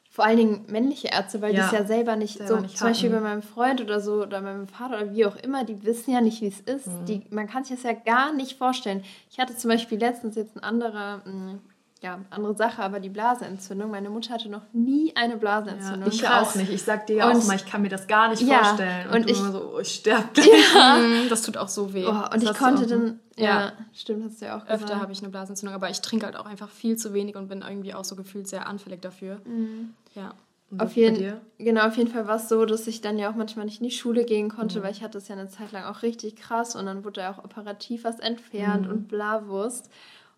[0.09, 1.61] Vor allen Dingen männliche Ärzte, weil ja.
[1.61, 4.23] die es ja selber nicht selber so, nicht zum Beispiel bei meinem Freund oder so
[4.23, 6.87] oder meinem Vater oder wie auch immer, die wissen ja nicht, wie es ist.
[6.87, 7.05] Mhm.
[7.05, 9.03] Die, man kann sich das ja gar nicht vorstellen.
[9.31, 11.61] Ich hatte zum Beispiel letztens jetzt ein anderer mm,
[12.03, 13.89] ja, andere Sache, aber die Blaseentzündung.
[13.89, 16.09] Meine Mutter hatte noch nie eine Blaseentzündung.
[16.09, 16.49] Ja, ich Krass.
[16.49, 16.69] auch nicht.
[16.69, 19.07] Ich sag dir ja auch mal, ich kann mir das gar nicht ja, vorstellen.
[19.07, 20.27] Und, und ich, so, oh, ich sterbe
[20.75, 20.97] Ja.
[20.97, 22.05] Mhm, das tut auch so weh.
[22.05, 24.83] Oh, und ich konnte dann, ja, ja, stimmt, hast du ja auch gesagt.
[24.83, 27.47] Öfter habe ich eine Blasenentzündung, aber ich trinke halt auch einfach viel zu wenig und
[27.47, 29.39] bin irgendwie auch so gefühlt sehr anfällig dafür.
[29.45, 29.93] Mhm.
[30.13, 30.33] Ja.
[30.77, 33.65] Auf jeden, genau, auf jeden Fall war es so, dass ich dann ja auch manchmal
[33.65, 34.83] nicht in die Schule gehen konnte, mhm.
[34.83, 37.31] weil ich hatte es ja eine Zeit lang auch richtig krass und dann wurde ja
[37.31, 38.91] auch operativ was entfernt mhm.
[38.91, 39.89] und Blawurst.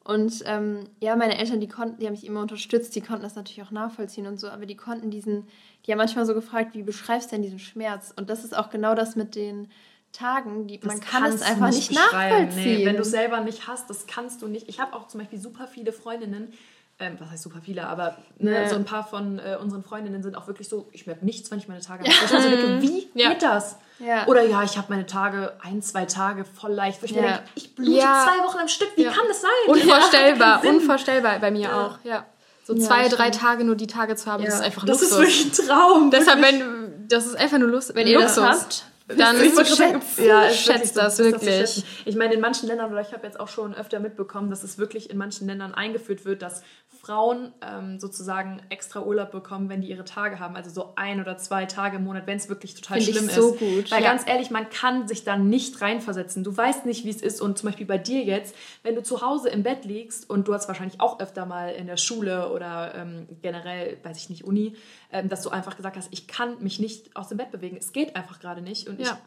[0.05, 3.35] Und ähm, ja, meine Eltern, die konnten, die haben mich immer unterstützt, die konnten das
[3.35, 5.47] natürlich auch nachvollziehen und so, aber die konnten diesen,
[5.85, 8.13] die haben manchmal so gefragt, wie beschreibst du denn diesen Schmerz?
[8.15, 9.67] Und das ist auch genau das mit den
[10.11, 12.79] Tagen, die, man kann es einfach nicht, nicht nachvollziehen.
[12.79, 14.69] Nee, wenn du es selber nicht hast, das kannst du nicht.
[14.69, 16.53] Ich habe auch zum Beispiel super viele Freundinnen,
[16.97, 18.69] ähm, was heißt super viele, aber ne, ja.
[18.69, 21.57] so ein paar von äh, unseren Freundinnen sind auch wirklich so, ich merke nichts, wenn
[21.57, 22.09] ich meine Tage habe.
[22.09, 22.23] Ja.
[22.23, 23.29] Ich so denke, wie ja.
[23.29, 23.77] geht das?
[23.99, 24.25] Ja.
[24.27, 27.43] Oder ja, ich habe meine Tage, ein, zwei Tage voll leicht, wo ich mir denke,
[27.55, 29.51] ich blute zwei Wochen am Stück, wie kann das sein?
[29.67, 32.25] Unvorstellbar, unvorstellbar bei mir auch, ja.
[32.63, 35.17] So zwei, drei Tage nur die Tage zu haben, das ist einfach das Luxus.
[35.19, 36.11] Das ist wirklich ein Traum.
[36.11, 38.37] Deshalb, wenn, das ist einfach nur Lust, wenn Luxus.
[38.37, 41.83] ihr das habt, dann ist so schätzt, ja, schätzt das, das wirklich.
[42.05, 44.79] Ich meine, in manchen Ländern, oder ich habe jetzt auch schon öfter mitbekommen, dass es
[44.79, 46.63] wirklich in manchen Ländern eingeführt wird, dass
[47.01, 50.55] Frauen ähm, sozusagen extra Urlaub bekommen, wenn die ihre Tage haben.
[50.55, 53.35] Also so ein oder zwei Tage im Monat, wenn es wirklich total Find schlimm ich
[53.35, 53.59] so ist.
[53.59, 53.91] Gut.
[53.91, 54.09] Weil ja.
[54.09, 56.43] ganz ehrlich, man kann sich da nicht reinversetzen.
[56.43, 57.41] Du weißt nicht, wie es ist.
[57.41, 60.53] Und zum Beispiel bei dir jetzt, wenn du zu Hause im Bett liegst und du
[60.55, 64.75] hast wahrscheinlich auch öfter mal in der Schule oder ähm, generell, weiß ich nicht, Uni,
[65.15, 67.77] ähm, dass du einfach gesagt hast, ich kann mich nicht aus dem Bett bewegen.
[67.79, 68.89] Es geht einfach gerade nicht.
[68.89, 69.17] Und ja.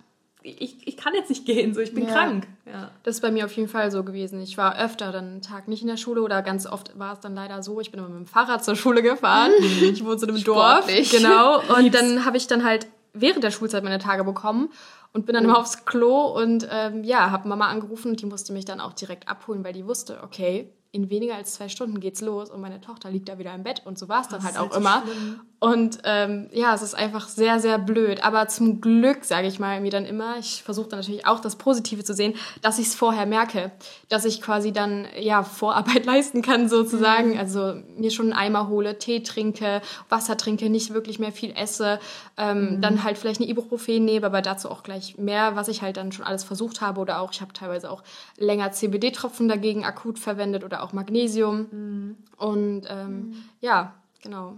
[0.43, 2.13] ich ich, ich kann jetzt nicht gehen, so ich bin ja.
[2.13, 2.47] krank.
[2.65, 2.91] Ja.
[3.03, 4.41] Das ist bei mir auf jeden Fall so gewesen.
[4.41, 7.21] Ich war öfter dann einen Tag nicht in der Schule oder ganz oft war es
[7.21, 9.51] dann leider so, ich bin immer mit dem Fahrrad zur Schule gefahren.
[9.59, 9.67] Mhm.
[9.93, 10.87] ich wohne so einem Dorf.
[11.11, 11.61] Genau.
[11.77, 14.71] Und dann habe ich dann halt während der Schulzeit meine Tage bekommen
[15.13, 15.49] und bin dann oh.
[15.49, 18.93] immer aufs Klo und ähm, ja, habe Mama angerufen und die musste mich dann auch
[18.93, 22.81] direkt abholen, weil die wusste, okay, in weniger als zwei Stunden geht's los und meine
[22.81, 25.03] Tochter liegt da wieder im Bett und so war es dann halt auch immer.
[25.05, 25.41] Schlimm.
[25.61, 28.23] Und ähm, ja, es ist einfach sehr, sehr blöd.
[28.23, 31.57] Aber zum Glück, sage ich mal, mir dann immer, ich versuche dann natürlich auch das
[31.57, 33.73] Positive zu sehen, dass ich es vorher merke,
[34.09, 37.33] dass ich quasi dann ja Vorarbeit leisten kann sozusagen.
[37.33, 37.39] Mhm.
[37.39, 41.99] Also mir schon einen Eimer hole, Tee trinke, Wasser trinke, nicht wirklich mehr viel esse,
[42.37, 42.81] ähm, mhm.
[42.81, 46.13] dann halt vielleicht eine Ibuprofen nehme, aber dazu auch gleich mehr, was ich halt dann
[46.13, 48.05] schon alles versucht habe oder auch, ich habe teilweise auch
[48.37, 51.67] länger CBD-Tropfen dagegen akut verwendet oder auch Magnesium.
[51.71, 52.17] Mhm.
[52.37, 53.45] Und ähm, mhm.
[53.61, 54.57] ja, genau.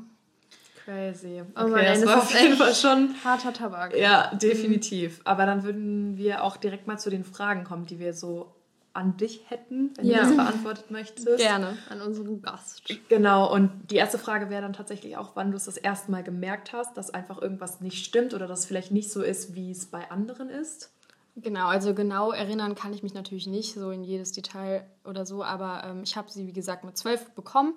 [0.90, 1.42] Crazy.
[1.56, 3.96] Oh okay, das, das war auf jeden Fall schon harter Tabak.
[3.96, 5.18] Ja, definitiv.
[5.18, 5.26] Mhm.
[5.26, 8.52] Aber dann würden wir auch direkt mal zu den Fragen kommen, die wir so
[8.92, 10.18] an dich hätten, wenn ja.
[10.18, 11.38] du das beantwortet möchtest.
[11.38, 12.82] Gerne, an unseren Gast.
[13.08, 16.24] Genau, und die erste Frage wäre dann tatsächlich auch, wann du es das erste Mal
[16.24, 19.70] gemerkt hast, dass einfach irgendwas nicht stimmt oder dass es vielleicht nicht so ist, wie
[19.70, 20.92] es bei anderen ist.
[21.36, 25.44] Genau, also genau erinnern kann ich mich natürlich nicht, so in jedes Detail oder so,
[25.44, 27.74] aber ähm, ich habe sie, wie gesagt, mit zwölf bekommen.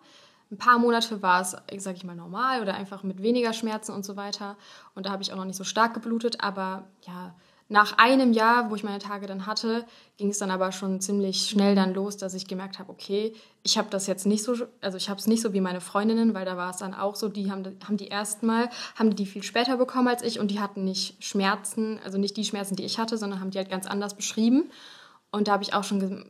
[0.54, 4.06] Ein paar Monate war es, sage ich mal, normal oder einfach mit weniger Schmerzen und
[4.06, 4.56] so weiter.
[4.94, 7.34] Und da habe ich auch noch nicht so stark geblutet, aber ja,
[7.70, 9.84] nach einem Jahr, wo ich meine Tage dann hatte,
[10.18, 13.80] ging es dann aber schon ziemlich schnell dann los, dass ich gemerkt habe, okay, ich
[13.80, 16.46] habe das jetzt nicht so, also ich habe es nicht so wie meine Freundinnen, weil
[16.46, 19.78] da war es dann auch so, die haben, haben die erstmal, haben die, viel später
[19.78, 23.18] bekommen als ich und die hatten nicht Schmerzen, also nicht die Schmerzen, die ich hatte,
[23.18, 24.70] sondern haben die halt ganz anders beschrieben.
[25.34, 26.24] Und da habe ich auch schon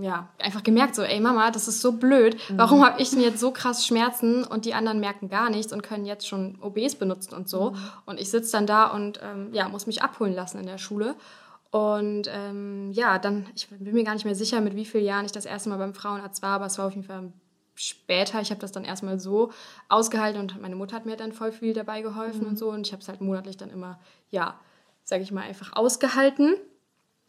[0.00, 2.38] ja, einfach gemerkt, so, ey Mama, das ist so blöd.
[2.48, 2.84] Warum mhm.
[2.86, 6.06] habe ich denn jetzt so krass Schmerzen und die anderen merken gar nichts und können
[6.06, 7.72] jetzt schon OBs benutzen und so.
[7.72, 7.76] Mhm.
[8.06, 11.16] Und ich sitze dann da und ähm, ja, muss mich abholen lassen in der Schule.
[11.70, 15.26] Und ähm, ja, dann, ich bin mir gar nicht mehr sicher, mit wie vielen Jahren
[15.26, 17.34] ich das erste Mal beim Frauenarzt war, aber es war auf jeden Fall
[17.74, 18.40] später.
[18.40, 19.52] Ich habe das dann erstmal so
[19.90, 22.48] ausgehalten und meine Mutter hat mir dann voll viel dabei geholfen mhm.
[22.48, 22.70] und so.
[22.70, 24.00] Und ich habe es halt monatlich dann immer,
[24.30, 24.58] ja,
[25.04, 26.54] sage ich mal, einfach ausgehalten.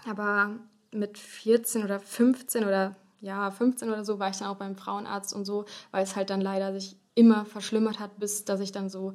[0.09, 0.51] Aber
[0.91, 5.33] mit 14 oder 15 oder ja, 15 oder so war ich dann auch beim Frauenarzt
[5.33, 8.89] und so, weil es halt dann leider sich immer verschlimmert hat, bis dass ich dann
[8.89, 9.13] so,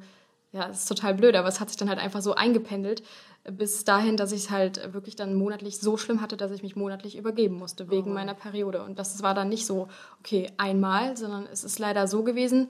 [0.53, 3.03] ja, es ist total blöd, aber es hat sich dann halt einfach so eingependelt,
[3.51, 6.75] bis dahin, dass ich es halt wirklich dann monatlich so schlimm hatte, dass ich mich
[6.75, 8.13] monatlich übergeben musste wegen oh.
[8.13, 8.83] meiner Periode.
[8.83, 9.87] Und das war dann nicht so,
[10.19, 12.69] okay, einmal, sondern es ist leider so gewesen.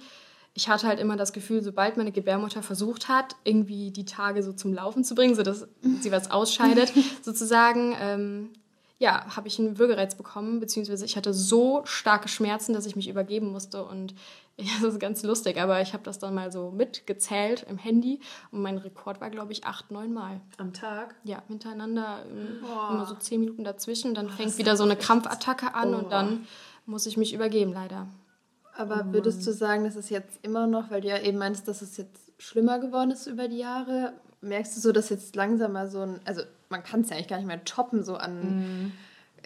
[0.53, 4.53] Ich hatte halt immer das Gefühl, sobald meine Gebärmutter versucht hat, irgendwie die Tage so
[4.53, 5.67] zum Laufen zu bringen, sodass
[5.99, 6.91] sie was ausscheidet,
[7.21, 8.49] sozusagen, ähm,
[8.99, 13.07] ja, habe ich einen Würgereiz bekommen, beziehungsweise ich hatte so starke Schmerzen, dass ich mich
[13.07, 14.15] übergeben musste und
[14.59, 18.19] ja, das ist ganz lustig, aber ich habe das dann mal so mitgezählt im Handy
[18.51, 20.41] und mein Rekord war, glaube ich, acht, neun Mal.
[20.57, 21.13] Am Tag?
[21.23, 22.23] Ja, hintereinander,
[22.61, 22.89] Boah.
[22.91, 24.15] immer so zehn Minuten dazwischen.
[24.15, 25.99] Dann oh, fängt wieder so eine Krampfattacke an oh.
[25.99, 26.47] und dann
[26.87, 28.07] muss ich mich übergeben, leider.
[28.75, 31.67] Aber oh würdest du sagen, dass es jetzt immer noch, weil du ja eben meinst,
[31.67, 35.73] dass es jetzt schlimmer geworden ist über die Jahre, merkst du so, dass jetzt langsam
[35.73, 38.41] mal so ein, also man kann es ja eigentlich gar nicht mehr toppen, so an.
[38.41, 38.91] Mm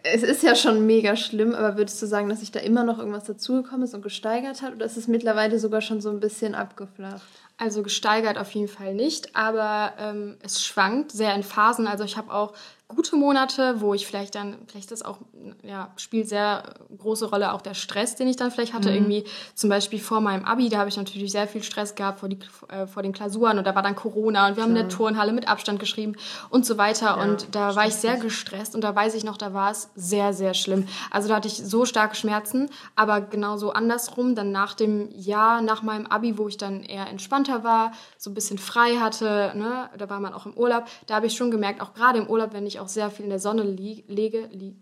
[0.04, 2.98] es ist ja schon mega schlimm, aber würdest du sagen, dass sich da immer noch
[2.98, 6.56] irgendwas dazugekommen ist und gesteigert hat oder ist es mittlerweile sogar schon so ein bisschen
[6.56, 7.22] abgeflacht?
[7.58, 11.88] Also gesteigert auf jeden Fall nicht, aber ähm, es schwankt sehr in Phasen.
[11.88, 12.54] Also ich habe auch
[12.96, 15.18] gute Monate, wo ich vielleicht dann, vielleicht das auch,
[15.64, 16.64] ja, spielt sehr
[16.98, 18.90] große Rolle auch der Stress, den ich dann vielleicht hatte.
[18.90, 18.96] Mhm.
[18.96, 19.24] Irgendwie
[19.56, 22.40] zum Beispiel vor meinem Abi, da habe ich natürlich sehr viel Stress gehabt vor, die,
[22.70, 25.34] äh, vor den Klausuren und da war dann Corona und wir haben in der Turnhalle
[25.34, 26.16] mit Abstand geschrieben
[26.50, 27.18] und so weiter.
[27.18, 29.90] Ja, und da war ich sehr gestresst und da weiß ich noch, da war es
[29.96, 30.88] sehr, sehr schlimm.
[31.10, 35.82] Also da hatte ich so starke Schmerzen, aber genauso andersrum, dann nach dem Jahr, nach
[35.82, 40.10] meinem Abi, wo ich dann eher entspannter war, so ein bisschen frei hatte, ne, da
[40.10, 42.66] war man auch im Urlaub, da habe ich schon gemerkt, auch gerade im Urlaub, wenn
[42.66, 44.76] ich auch sehr viel in der Sonne li lege, li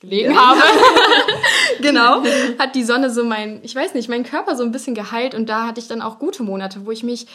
[0.00, 0.46] gelegen ja.
[0.46, 0.60] habe,
[1.80, 2.22] genau,
[2.58, 5.48] hat die Sonne so mein, ich weiß nicht, meinen Körper so ein bisschen geheilt und
[5.48, 7.26] da hatte ich dann auch gute Monate, wo ich mich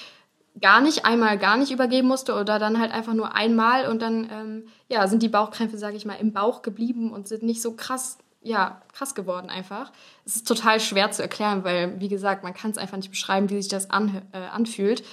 [0.59, 4.29] gar nicht einmal gar nicht übergeben musste oder dann halt einfach nur einmal und dann
[4.31, 7.73] ähm, ja sind die Bauchkrämpfe sage ich mal im Bauch geblieben und sind nicht so
[7.73, 9.91] krass ja krass geworden einfach.
[10.25, 13.49] Es ist total schwer zu erklären weil wie gesagt man kann es einfach nicht beschreiben
[13.49, 15.03] wie sich das an, äh, anfühlt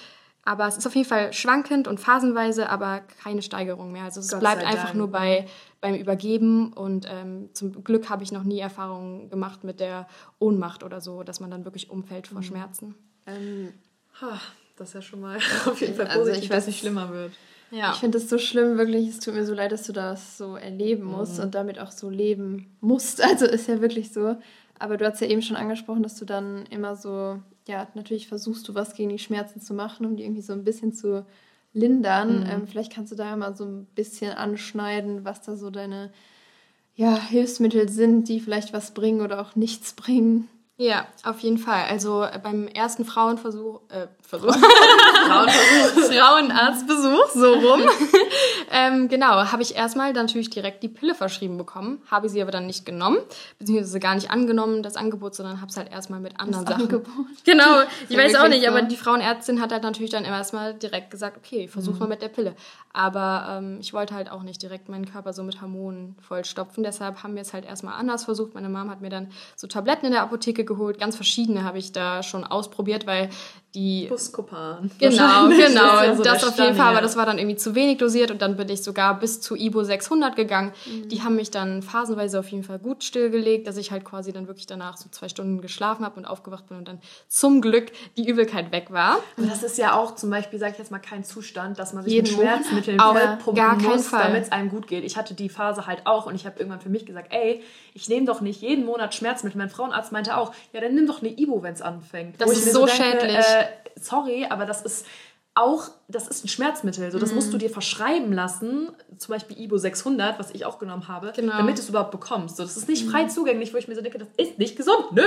[0.48, 4.04] aber es ist auf jeden Fall schwankend und phasenweise, aber keine Steigerung mehr.
[4.04, 5.46] Also es Gott bleibt einfach nur bei,
[5.82, 6.72] beim Übergeben.
[6.72, 10.08] Und ähm, zum Glück habe ich noch nie Erfahrungen gemacht mit der
[10.38, 12.44] Ohnmacht oder so, dass man dann wirklich umfällt vor mhm.
[12.44, 12.94] Schmerzen.
[13.26, 13.74] Ähm,
[14.76, 16.66] das ist ja schon mal auf jeden Fall also positiv, also ich weiß, dass es
[16.68, 17.32] nicht schlimmer wird.
[17.70, 17.92] Ja.
[17.92, 19.06] Ich finde es so schlimm, wirklich.
[19.06, 21.44] Es tut mir so leid, dass du das so erleben musst mhm.
[21.44, 23.22] und damit auch so leben musst.
[23.28, 24.36] Also ist ja wirklich so.
[24.78, 28.66] Aber du hast ja eben schon angesprochen, dass du dann immer so ja, natürlich versuchst
[28.66, 31.24] du was gegen die Schmerzen zu machen, um die irgendwie so ein bisschen zu
[31.72, 32.40] lindern.
[32.40, 32.46] Mhm.
[32.50, 36.10] Ähm, vielleicht kannst du da ja mal so ein bisschen anschneiden, was da so deine
[36.94, 40.48] ja, Hilfsmittel sind, die vielleicht was bringen oder auch nichts bringen.
[40.80, 41.86] Ja, auf jeden Fall.
[41.90, 44.54] Also äh, beim ersten Frauenversuch, äh, Versuch,
[45.26, 47.80] Frauenversuch, Frauenarztbesuch, so rum,
[48.70, 52.66] ähm, genau, habe ich erstmal natürlich direkt die Pille verschrieben bekommen, habe sie aber dann
[52.66, 53.18] nicht genommen,
[53.58, 56.84] beziehungsweise gar nicht angenommen, das Angebot, sondern habe es halt erstmal mit anderen das Sachen.
[56.84, 57.26] Angebot.
[57.44, 61.38] Genau, ich weiß auch nicht, aber die Frauenärztin hat halt natürlich dann erstmal direkt gesagt,
[61.38, 61.98] okay, versuch mhm.
[61.98, 62.54] mal mit der Pille.
[62.92, 67.24] Aber ähm, ich wollte halt auch nicht direkt meinen Körper so mit Hormonen vollstopfen, deshalb
[67.24, 68.54] haben wir es halt erstmal anders versucht.
[68.54, 71.00] Meine Mom hat mir dann so Tabletten in der Apotheke geholt.
[71.00, 73.30] Ganz verschiedene habe ich da schon ausprobiert, weil
[73.74, 74.06] die.
[74.08, 74.90] Buscopan.
[74.98, 76.14] Genau, genau.
[76.14, 78.56] So das auf jeden Fall, aber das war dann irgendwie zu wenig dosiert und dann
[78.56, 80.72] bin ich sogar bis zu Ibo 600 gegangen.
[80.86, 81.08] Mhm.
[81.08, 84.48] Die haben mich dann phasenweise auf jeden Fall gut stillgelegt, dass ich halt quasi dann
[84.48, 88.28] wirklich danach so zwei Stunden geschlafen habe und aufgewacht bin und dann zum Glück die
[88.28, 89.18] Übelkeit weg war.
[89.36, 92.04] Und das ist ja auch zum Beispiel, sage ich jetzt mal, kein Zustand, dass man
[92.04, 95.04] sich Jeden mit Schmerzmitteln pumpen muss, damit es einem gut geht.
[95.04, 97.62] Ich hatte die Phase halt auch und ich habe irgendwann für mich gesagt, ey,
[97.94, 99.58] ich nehme doch nicht jeden Monat Schmerzmittel.
[99.58, 102.40] Mein Frauenarzt meinte auch, ja, dann nimm doch eine Ibo, wenn es anfängt.
[102.40, 103.36] Das ist so, so denke, schädlich.
[103.36, 103.57] Äh,
[103.96, 105.06] sorry, aber das ist
[105.54, 107.10] auch, das ist ein Schmerzmittel.
[107.10, 107.34] So, das mm.
[107.34, 111.56] musst du dir verschreiben lassen, zum Beispiel Ibo 600, was ich auch genommen habe, genau.
[111.56, 112.56] damit du es überhaupt bekommst.
[112.56, 113.30] So, das ist nicht frei mm.
[113.30, 115.12] zugänglich, wo ich mir so denke, das ist nicht gesund.
[115.12, 115.22] Nö.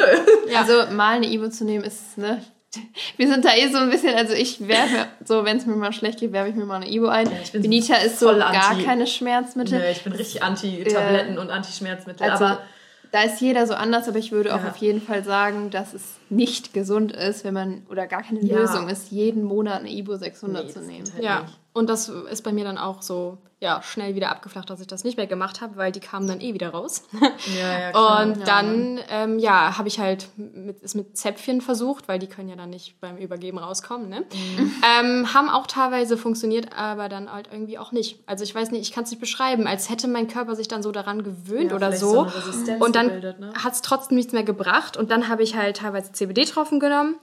[0.50, 0.62] Ja.
[0.62, 2.42] Also mal eine Ibo zu nehmen ist, ne,
[3.18, 5.92] wir sind da eh so ein bisschen, also ich werfe so, wenn es mir mal
[5.92, 7.28] schlecht geht, werfe ich mir mal eine Ibo ein.
[7.28, 9.80] Ja, Benita ist so gar keine Schmerzmittel.
[9.80, 12.30] Nee, ich bin richtig anti-Tabletten äh, und anti-Schmerzmittel.
[12.30, 12.62] Also, aber
[13.12, 14.56] da ist jeder so anders, aber ich würde ja.
[14.56, 18.44] auch auf jeden Fall sagen, dass es nicht gesund ist, wenn man, oder gar keine
[18.44, 18.60] ja.
[18.60, 21.12] Lösung ist, jeden Monat eine Ibo 600 nee, zu nehmen.
[21.14, 21.60] Halt ja, nicht.
[21.74, 25.04] Und das ist bei mir dann auch so ja, schnell wieder abgeflacht, dass ich das
[25.04, 27.04] nicht mehr gemacht habe, weil die kamen dann eh wieder raus.
[27.60, 28.22] Ja, ja, klar.
[28.22, 32.28] Und dann, ja, ähm, ja habe ich halt mit, es mit Zäpfchen versucht, weil die
[32.28, 34.10] können ja dann nicht beim Übergeben rauskommen.
[34.10, 34.22] Ne?
[34.22, 34.74] Mhm.
[35.00, 38.20] Ähm, haben auch teilweise funktioniert, aber dann halt irgendwie auch nicht.
[38.26, 40.84] Also ich weiß nicht, ich kann es nicht beschreiben, als hätte mein Körper sich dann
[40.84, 42.28] so daran gewöhnt ja, oder so.
[42.30, 43.54] so und dann ne?
[43.62, 44.98] hat es trotzdem nichts mehr gebracht.
[44.98, 47.16] Und dann habe ich halt teilweise CBD-Tropfen genommen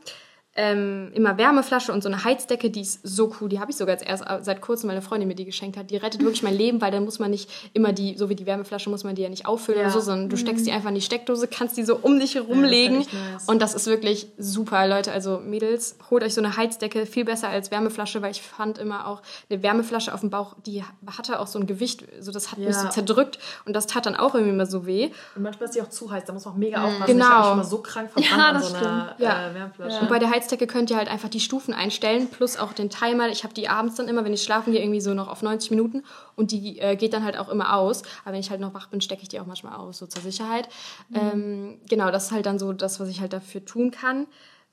[0.58, 3.48] ähm, immer Wärmeflasche und so eine Heizdecke, die ist so cool.
[3.48, 5.92] Die habe ich sogar jetzt erst äh, seit kurzem meine Freundin mir die geschenkt hat.
[5.92, 8.44] Die rettet wirklich mein Leben, weil dann muss man nicht immer die, so wie die
[8.44, 9.86] Wärmeflasche, muss man die ja nicht auffüllen ja.
[9.86, 10.76] oder so, sondern du steckst die mhm.
[10.76, 13.02] einfach in die Steckdose, kannst die so um dich herumlegen.
[13.02, 13.44] Ja, nice.
[13.46, 15.12] Und das ist wirklich super, Leute.
[15.12, 19.06] Also Mädels, holt euch so eine Heizdecke, viel besser als Wärmeflasche, weil ich fand immer
[19.06, 22.58] auch eine Wärmeflasche auf dem Bauch, die hatte auch so ein Gewicht, so das hat
[22.58, 22.66] ja.
[22.66, 25.10] mich so zerdrückt und das tat dann auch irgendwie immer so weh.
[25.36, 26.86] Und manchmal ist die auch zu heiß, da muss man auch mega mhm.
[26.86, 27.12] aufpassen.
[27.12, 27.50] Genau.
[27.50, 30.00] Ich mal so krank verbrannt ja, an so einer äh, Wärmeflasche.
[30.00, 33.28] Und bei der Heizdecke könnt ihr halt einfach die Stufen einstellen, plus auch den Timer.
[33.28, 35.70] Ich habe die abends dann immer, wenn ich schlafen gehe, irgendwie so noch auf 90
[35.70, 36.04] Minuten
[36.36, 38.02] und die äh, geht dann halt auch immer aus.
[38.24, 40.22] Aber wenn ich halt noch wach bin, stecke ich die auch manchmal aus, so zur
[40.22, 40.68] Sicherheit.
[41.10, 41.16] Mhm.
[41.16, 44.26] Ähm, genau, das ist halt dann so das, was ich halt dafür tun kann.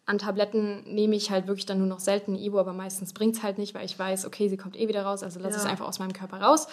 [0.05, 3.43] An Tabletten nehme ich halt wirklich dann nur noch selten Ibo, aber meistens bringt es
[3.43, 5.63] halt nicht, weil ich weiß, okay, sie kommt eh wieder raus, also lasse ja.
[5.63, 6.67] es einfach aus meinem Körper raus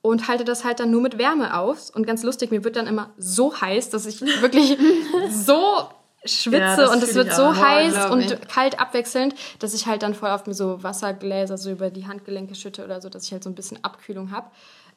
[0.00, 1.90] und halte das halt dann nur mit Wärme auf.
[1.94, 4.78] Und ganz lustig, mir wird dann immer so heiß, dass ich wirklich
[5.30, 5.88] so
[6.28, 10.30] schwitze ja, und es wird so heiß und kalt abwechselnd, dass ich halt dann voll
[10.30, 13.50] oft mir so Wassergläser so über die Handgelenke schütte oder so, dass ich halt so
[13.50, 14.50] ein bisschen Abkühlung habe.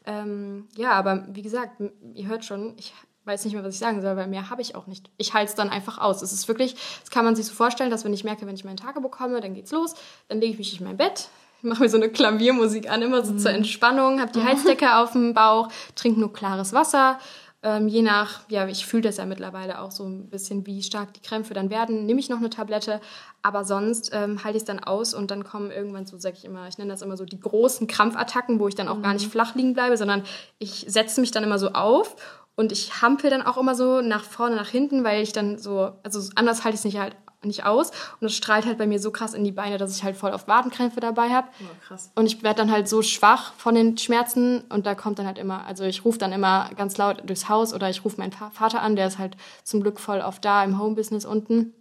[0.05, 1.81] Ähm, ja, aber wie gesagt,
[2.13, 2.93] ihr hört schon, ich
[3.25, 5.09] weiß nicht mehr, was ich sagen soll, weil mehr habe ich auch nicht.
[5.17, 6.21] Ich halte es dann einfach aus.
[6.21, 8.65] Es ist wirklich, das kann man sich so vorstellen, dass wenn ich merke, wenn ich
[8.65, 9.93] meinen Tage bekomme, dann geht's los,
[10.27, 11.29] dann lege ich mich in mein Bett,
[11.61, 13.39] mache mir so eine Klaviermusik an, immer so mhm.
[13.39, 17.19] zur Entspannung, habe die Heizdecke auf dem Bauch, trinke nur klares Wasser
[17.63, 21.13] ähm, je nach, ja, ich fühle das ja mittlerweile auch so ein bisschen, wie stark
[21.13, 22.99] die Krämpfe dann werden, nehme ich noch eine Tablette,
[23.43, 26.45] aber sonst ähm, halte ich es dann aus und dann kommen irgendwann so, sage ich
[26.45, 29.03] immer, ich nenne das immer so die großen Krampfattacken, wo ich dann auch mhm.
[29.03, 29.31] gar nicht mhm.
[29.31, 30.23] flach liegen bleibe, sondern
[30.57, 32.15] ich setze mich dann immer so auf
[32.55, 35.91] und ich hampel dann auch immer so nach vorne, nach hinten, weil ich dann so,
[36.03, 37.91] also anders halte ich es nicht halt nicht aus.
[38.19, 40.31] Und es strahlt halt bei mir so krass in die Beine, dass ich halt voll
[40.31, 41.47] auf Wadenkrämpfe dabei habe.
[41.61, 42.11] Oh, krass.
[42.15, 45.37] Und ich werde dann halt so schwach von den Schmerzen und da kommt dann halt
[45.37, 48.81] immer, also ich rufe dann immer ganz laut durchs Haus oder ich rufe meinen Vater
[48.81, 51.73] an, der ist halt zum Glück voll oft da im Homebusiness unten.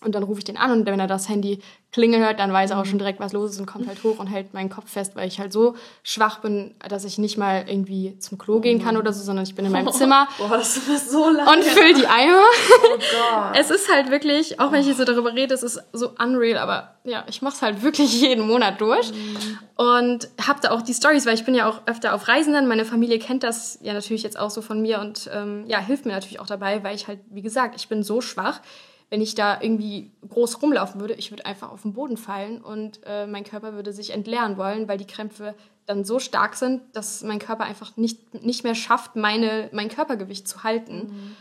[0.00, 2.70] Und dann rufe ich den an und wenn er das Handy klingeln hört, dann weiß
[2.70, 2.90] er auch mhm.
[2.90, 5.26] schon direkt, was los ist und kommt halt hoch und hält meinen Kopf fest, weil
[5.26, 9.12] ich halt so schwach bin, dass ich nicht mal irgendwie zum Klo gehen kann oder
[9.12, 12.42] so, sondern ich bin in meinem Zimmer Boah, das ist so und fülle die Eimer.
[12.84, 13.56] Oh Gott.
[13.58, 16.58] Es ist halt wirklich, auch wenn ich jetzt so darüber rede, es ist so unreal,
[16.58, 19.58] aber ja, ich mache es halt wirklich jeden Monat durch mhm.
[19.76, 22.68] und habe da auch die Stories, weil ich bin ja auch öfter auf Reisen dann.
[22.68, 26.04] Meine Familie kennt das ja natürlich jetzt auch so von mir und ähm, ja, hilft
[26.04, 28.60] mir natürlich auch dabei, weil ich halt, wie gesagt, ich bin so schwach
[29.10, 33.00] wenn ich da irgendwie groß rumlaufen würde, ich würde einfach auf den Boden fallen und
[33.06, 35.54] äh, mein Körper würde sich entleeren wollen, weil die Krämpfe
[35.86, 40.46] dann so stark sind, dass mein Körper einfach nicht, nicht mehr schafft, meine, mein Körpergewicht
[40.46, 40.96] zu halten.
[40.96, 41.36] Mhm.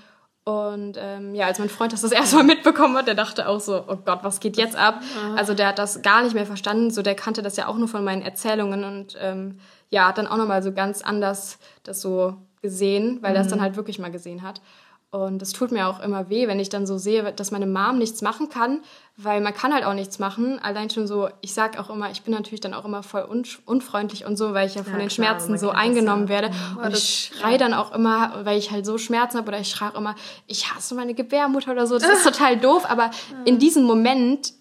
[0.46, 3.60] Und ähm, ja, als mein Freund das das erste Mal mitbekommen hat, der dachte auch
[3.60, 5.02] so, oh Gott, was geht jetzt ab?
[5.36, 6.90] Also der hat das gar nicht mehr verstanden.
[6.90, 10.28] So, der kannte das ja auch nur von meinen Erzählungen und ähm, ja, hat dann
[10.28, 13.36] auch nochmal so ganz anders das so gesehen, weil mhm.
[13.36, 14.62] er es dann halt wirklich mal gesehen hat.
[15.10, 17.98] Und es tut mir auch immer weh, wenn ich dann so sehe, dass meine Mom
[17.98, 18.82] nichts machen kann,
[19.16, 20.60] weil man kann halt auch nichts machen.
[20.60, 23.26] Allein schon so, ich sag auch immer, ich bin natürlich dann auch immer voll
[23.66, 26.50] unfreundlich und so, weil ich ja von ja, den klar, Schmerzen so eingenommen werde.
[26.50, 26.78] Mhm.
[26.80, 27.58] Und ich schrei ja.
[27.58, 30.16] dann auch immer, weil ich halt so Schmerzen habe oder ich schreie auch immer,
[30.46, 31.98] ich hasse meine Gebärmutter oder so.
[31.98, 33.12] Das ist total doof, aber
[33.46, 34.57] in diesem Moment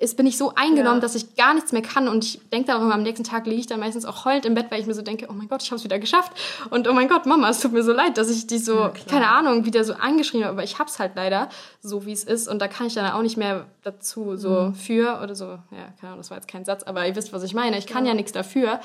[0.00, 1.00] ist, bin ich so eingenommen, ja.
[1.00, 2.06] dass ich gar nichts mehr kann.
[2.06, 4.46] Und ich denke dann auch immer, am nächsten Tag liege ich dann meistens auch heulend
[4.46, 6.32] im Bett, weil ich mir so denke, oh mein Gott, ich habe es wieder geschafft.
[6.70, 8.92] Und oh mein Gott, Mama, es tut mir so leid, dass ich die so, ja,
[9.10, 10.54] keine Ahnung, wieder so angeschrieben habe.
[10.54, 11.48] Aber ich habe es halt leider
[11.80, 12.46] so, wie es ist.
[12.46, 14.74] Und da kann ich dann auch nicht mehr dazu so mhm.
[14.74, 15.46] für oder so.
[15.46, 17.76] Ja, keine Ahnung, das war jetzt kein Satz, aber ihr wisst, was ich meine.
[17.76, 18.80] Ich kann ja, ja nichts dafür.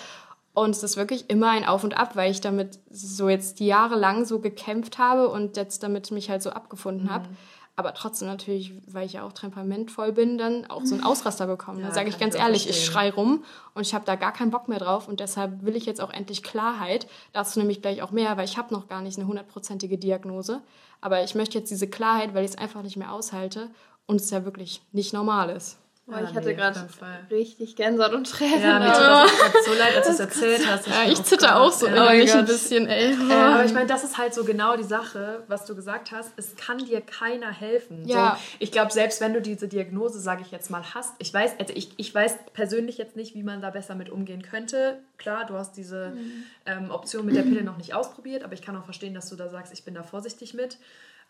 [0.56, 3.68] Und es ist wirklich immer ein Auf und Ab, weil ich damit so jetzt die
[3.68, 7.12] Jahre lang so gekämpft habe und jetzt damit mich halt so abgefunden mhm.
[7.12, 7.26] habe
[7.76, 11.80] aber trotzdem natürlich, weil ich ja auch temperamentvoll bin, dann auch so einen Ausraster bekommen.
[11.80, 14.52] Ja, da sage ich ganz ehrlich, ich schrei rum und ich habe da gar keinen
[14.52, 17.08] Bock mehr drauf und deshalb will ich jetzt auch endlich Klarheit.
[17.32, 20.62] Dazu nämlich gleich auch mehr, weil ich habe noch gar nicht eine hundertprozentige Diagnose.
[21.02, 23.72] Aber ich möchte jetzt diese Klarheit, weil ich es einfach nicht mehr aushalte
[24.06, 25.80] und es ja wirklich nicht normal ist.
[26.06, 26.86] Boah, ich hatte nee, gerade
[27.32, 28.62] richtig Gänsehaut und Tränen.
[28.62, 30.86] Ja, mir tut das so leid, als du es erzählt hast.
[30.86, 33.14] Ich ja, ich zitter auch so innerlich ein bisschen, ey.
[33.14, 36.34] Äh, aber ich meine, das ist halt so genau die Sache, was du gesagt hast.
[36.36, 38.06] Es kann dir keiner helfen.
[38.06, 38.36] Ja.
[38.36, 41.54] So, ich glaube, selbst wenn du diese Diagnose, sage ich jetzt mal, hast, ich weiß,
[41.58, 45.00] also ich, ich weiß persönlich jetzt nicht, wie man da besser mit umgehen könnte.
[45.18, 46.44] Klar, du hast diese mhm.
[46.66, 49.38] ähm, Option mit der Pille noch nicht ausprobiert, aber ich kann auch verstehen, dass du
[49.38, 50.80] da sagst, ich bin da vorsichtig mit.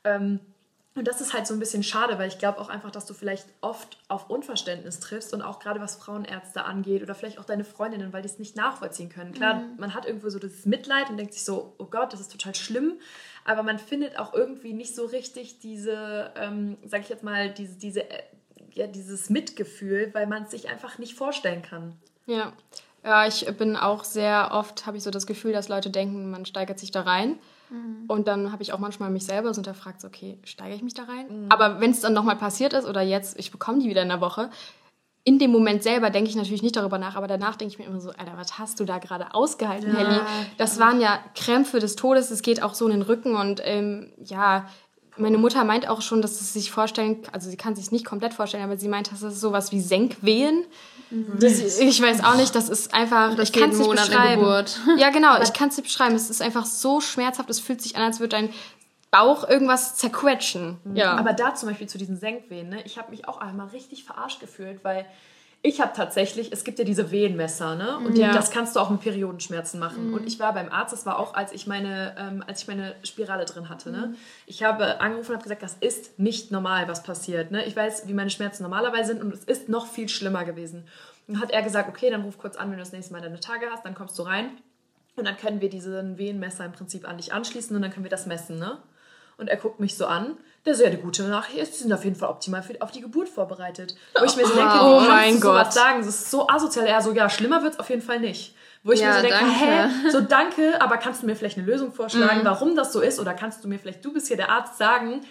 [0.04, 0.40] Ähm,
[0.96, 3.16] Und das ist halt so ein bisschen schade, weil ich glaube auch einfach, dass du
[3.16, 7.64] vielleicht oft auf Unverständnis triffst und auch gerade was Frauenärzte angeht oder vielleicht auch deine
[7.64, 9.34] Freundinnen, weil die es nicht nachvollziehen können.
[9.34, 9.78] Klar, mhm.
[9.78, 12.54] man hat irgendwo so das Mitleid und denkt sich so, oh Gott, das ist total
[12.54, 12.94] schlimm,
[13.44, 17.76] aber man findet auch irgendwie nicht so richtig diese, ähm, sag ich jetzt mal, diese,
[17.80, 18.24] diese, äh,
[18.74, 21.98] ja, dieses Mitgefühl, weil man es sich einfach nicht vorstellen kann.
[22.28, 22.54] Ja.
[23.04, 26.46] Ja, ich bin auch sehr oft, habe ich so das Gefühl, dass Leute denken, man
[26.46, 27.38] steigert sich da rein.
[27.74, 28.06] Mhm.
[28.08, 30.94] Und dann habe ich auch manchmal mich selber so hinterfragt, so, okay, steige ich mich
[30.94, 31.46] da rein?
[31.46, 31.46] Mhm.
[31.50, 34.22] Aber wenn es dann nochmal passiert ist oder jetzt, ich bekomme die wieder in der
[34.22, 34.50] Woche,
[35.26, 37.86] in dem Moment selber denke ich natürlich nicht darüber nach, aber danach denke ich mir
[37.86, 40.20] immer so, Alter, was hast du da gerade ausgehalten, ja, Helly?
[40.58, 44.12] Das waren ja Krämpfe des Todes, es geht auch so in den Rücken und ähm,
[44.18, 44.68] ja,
[45.18, 48.34] meine Mutter meint auch schon, dass sie sich vorstellen, also sie kann sich nicht komplett
[48.34, 50.66] vorstellen, aber sie meint, dass es sowas wie Senkwehen.
[51.10, 51.38] Mhm.
[51.40, 54.42] Das, ich weiß auch nicht, das ist einfach, das ich kann es nicht beschreiben.
[54.42, 54.80] Geburt.
[54.98, 56.16] Ja, genau, ich kann es nicht beschreiben.
[56.16, 58.50] Es ist einfach so schmerzhaft, es fühlt sich an, als würde dein
[59.12, 60.78] Bauch irgendwas zerquetschen.
[60.96, 61.16] Ja.
[61.16, 62.82] Aber da zum Beispiel zu diesen Senkwehen, ne?
[62.84, 65.06] ich habe mich auch einmal richtig verarscht gefühlt, weil
[65.66, 67.98] ich habe tatsächlich, es gibt ja diese Wehenmesser, ne?
[67.98, 68.34] Und ja.
[68.34, 70.10] das kannst du auch mit Periodenschmerzen machen.
[70.10, 70.14] Mhm.
[70.16, 72.94] Und ich war beim Arzt, das war auch, als ich meine, ähm, als ich meine
[73.04, 74.08] Spirale drin hatte, ne?
[74.08, 74.16] Mhm.
[74.46, 77.64] Ich habe angerufen und habe gesagt, das ist nicht normal, was passiert, ne?
[77.64, 80.86] Ich weiß, wie meine Schmerzen normalerweise sind und es ist noch viel schlimmer gewesen.
[81.30, 83.40] Und hat er gesagt, okay, dann ruf kurz an, wenn du das nächste Mal deine
[83.40, 84.58] Tage hast, dann kommst du rein
[85.16, 88.12] und dann können wir diesen Wehenmesser im Prinzip an dich anschließen und dann können wir
[88.12, 88.80] das messen, ne?
[89.38, 90.36] Und er guckt mich so an
[90.66, 93.28] der sehr gute Nachricht ist, sie sind auf jeden Fall optimal für, auf die Geburt
[93.28, 93.96] vorbereitet.
[94.18, 96.00] Wo ich mir so denke, oh, wie kannst du sowas sagen?
[96.00, 96.86] Das ist so asozial.
[96.86, 98.56] Er so, ja, schlimmer wird es auf jeden Fall nicht.
[98.84, 99.60] Wo ich ja, mir so denke, danke.
[99.60, 102.46] hä, so danke, aber kannst du mir vielleicht eine Lösung vorschlagen, mhm.
[102.46, 103.20] warum das so ist?
[103.20, 105.22] Oder kannst du mir vielleicht, du bist hier der Arzt, sagen,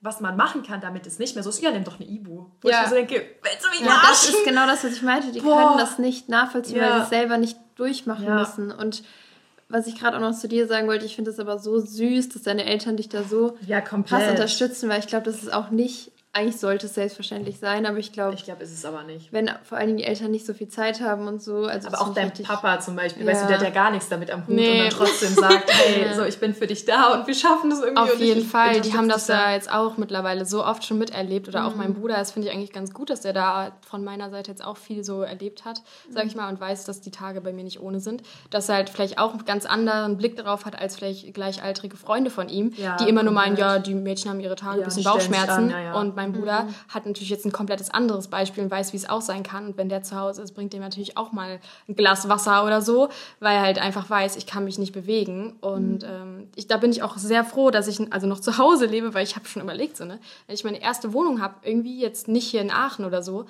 [0.00, 1.60] was man machen kann, damit es nicht mehr so ist.
[1.60, 2.46] Ja, nimm doch eine Ibu.
[2.60, 2.76] Wo ja.
[2.76, 5.30] ich mir so denke, willst du mich ja, Das ist genau das, was ich meinte.
[5.30, 5.56] Die Boah.
[5.56, 6.82] können das nicht nachvollziehen, ja.
[6.82, 8.72] weil sie es selber nicht durchmachen müssen.
[8.72, 9.02] Und
[9.70, 12.28] was ich gerade auch noch zu dir sagen wollte, ich finde es aber so süß,
[12.30, 15.70] dass deine Eltern dich da so ja, krass unterstützen, weil ich glaube, das ist auch
[15.70, 18.34] nicht eigentlich sollte es selbstverständlich sein, aber ich glaube.
[18.34, 19.32] Ich glaube, ist es aber nicht.
[19.32, 21.64] Wenn vor allen Dingen die Eltern nicht so viel Zeit haben und so.
[21.64, 23.32] Also aber auch dein richtig, Papa zum Beispiel, ja.
[23.32, 24.70] weißt du, der hat ja gar nichts damit am Hut nee.
[24.70, 27.80] und dann trotzdem sagt, hey, so, ich bin für dich da und wir schaffen das
[27.80, 28.00] irgendwie.
[28.00, 28.80] Auf jeden Fall.
[28.80, 31.66] Die haben das ja jetzt auch mittlerweile so oft schon miterlebt oder mhm.
[31.66, 32.14] auch mein Bruder.
[32.14, 35.02] Das finde ich eigentlich ganz gut, dass der da von meiner Seite jetzt auch viel
[35.02, 37.98] so erlebt hat, sag ich mal, und weiß, dass die Tage bei mir nicht ohne
[37.98, 38.22] sind.
[38.50, 42.30] Dass er halt vielleicht auch einen ganz anderen Blick darauf hat als vielleicht gleichaltrige Freunde
[42.30, 45.02] von ihm, ja, die immer nur meinen, ja, die Mädchen haben ihre Tage, ein bisschen
[45.02, 45.74] Bauchschmerzen.
[45.74, 46.74] An, und mein Bruder mhm.
[46.88, 49.66] hat natürlich jetzt ein komplettes anderes Beispiel und weiß, wie es auch sein kann.
[49.66, 52.82] Und wenn der zu Hause ist, bringt dem natürlich auch mal ein Glas Wasser oder
[52.82, 53.08] so,
[53.40, 55.54] weil er halt einfach weiß, ich kann mich nicht bewegen.
[55.60, 56.08] Und mhm.
[56.08, 59.14] ähm, ich, da bin ich auch sehr froh, dass ich also noch zu Hause lebe,
[59.14, 62.28] weil ich habe schon überlegt, so, ne, wenn ich meine erste Wohnung habe, irgendwie jetzt
[62.28, 63.46] nicht hier in Aachen oder so,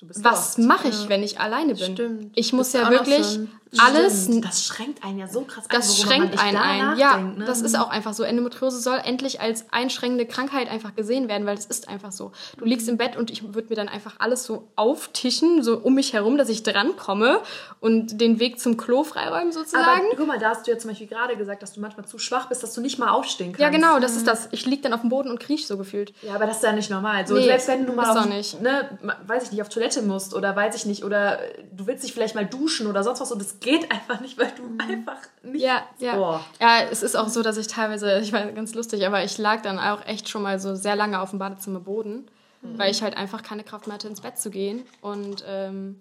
[0.00, 1.08] was mache ich, ja.
[1.08, 1.94] wenn ich alleine bin?
[1.94, 2.32] Stimmt.
[2.36, 3.46] Ich muss ja wirklich so
[3.78, 4.24] alles.
[4.24, 4.44] Stimmt.
[4.44, 5.76] Das schränkt einen ja so krass ein.
[5.76, 6.98] Das schränkt einen ein.
[6.98, 7.44] Ja, ne?
[7.44, 8.22] das ist auch einfach so.
[8.22, 12.32] Endometriose soll endlich als einschränkende Krankheit einfach gesehen werden, weil es ist einfach so.
[12.56, 15.94] Du liegst im Bett und ich würde mir dann einfach alles so auftischen, so um
[15.94, 17.40] mich herum, dass ich drankomme
[17.80, 19.84] und den Weg zum Klo freiräumen sozusagen.
[19.84, 22.18] Aber guck mal, da hast du ja zum Beispiel gerade gesagt, dass du manchmal zu
[22.18, 23.60] schwach bist, dass du nicht mal aufstehen kannst.
[23.60, 24.48] Ja, genau, das ist das.
[24.52, 26.12] Ich liege dann auf dem Boden und kriech so gefühlt.
[26.22, 27.26] Ja, aber das ist ja nicht normal.
[27.26, 30.54] So, nee, selbst wenn du mal auf, ne, weiß ich nicht, auf Toilette musst oder
[30.54, 31.38] weiß ich nicht, oder
[31.72, 34.52] du willst dich vielleicht mal duschen oder sonst was und es geht einfach nicht, weil
[34.56, 34.80] du mhm.
[34.80, 35.62] einfach nicht.
[35.62, 36.18] Ja, ja.
[36.18, 36.40] Oh.
[36.60, 39.62] Ja, es ist auch so, dass ich teilweise, ich war ganz lustig, aber ich lag
[39.62, 42.30] dann auch echt schon mal so sehr lange auf dem Badezimmerboden,
[42.62, 42.78] mhm.
[42.78, 44.82] weil ich halt einfach keine Kraft mehr hatte, ins Bett zu gehen.
[45.00, 46.00] Und ähm,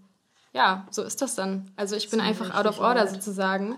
[0.54, 1.72] ja, so ist das dann.
[1.76, 3.76] Also ich bin einfach out of order sozusagen.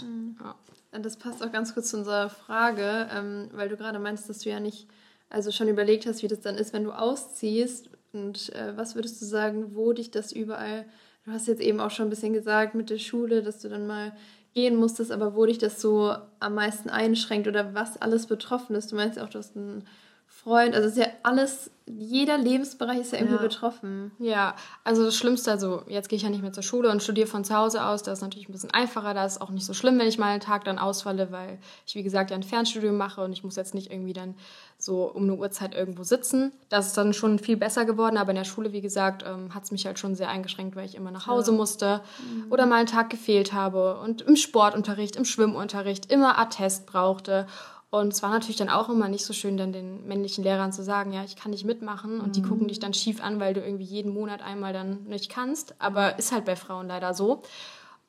[0.00, 0.36] Mhm.
[0.42, 0.54] Ja.
[0.98, 4.50] Das passt auch ganz kurz zu unserer Frage, ähm, weil du gerade meinst, dass du
[4.50, 4.88] ja nicht
[5.28, 7.90] also schon überlegt hast, wie das dann ist, wenn du ausziehst.
[8.12, 10.84] Und äh, was würdest du sagen, wo dich das überall,
[11.24, 13.86] du hast jetzt eben auch schon ein bisschen gesagt mit der Schule, dass du dann
[13.86, 14.12] mal
[14.54, 18.90] gehen musstest, aber wo dich das so am meisten einschränkt oder was alles betroffen ist.
[18.90, 19.84] Du meinst auch, du hast einen
[20.42, 23.42] Freund, also es ist ja alles, jeder Lebensbereich ist ja irgendwie ja.
[23.42, 24.10] betroffen.
[24.18, 27.26] Ja, also das Schlimmste, also jetzt gehe ich ja nicht mehr zur Schule und studiere
[27.26, 29.74] von zu Hause aus, da ist natürlich ein bisschen einfacher, da ist auch nicht so
[29.74, 32.96] schlimm, wenn ich mal einen Tag dann ausfalle, weil ich, wie gesagt, ja ein Fernstudium
[32.96, 34.34] mache und ich muss jetzt nicht irgendwie dann
[34.78, 36.52] so um eine Uhrzeit irgendwo sitzen.
[36.70, 39.64] Das ist dann schon viel besser geworden, aber in der Schule, wie gesagt, ähm, hat
[39.64, 41.56] es mich halt schon sehr eingeschränkt, weil ich immer nach Hause ja.
[41.58, 42.50] musste mhm.
[42.50, 47.46] oder mal einen Tag gefehlt habe und im Sportunterricht, im Schwimmunterricht immer Attest brauchte
[47.90, 50.84] und es war natürlich dann auch immer nicht so schön, dann den männlichen Lehrern zu
[50.84, 52.20] sagen, ja, ich kann nicht mitmachen.
[52.20, 52.32] Und mhm.
[52.32, 55.74] die gucken dich dann schief an, weil du irgendwie jeden Monat einmal dann nicht kannst.
[55.80, 57.42] Aber ist halt bei Frauen leider so.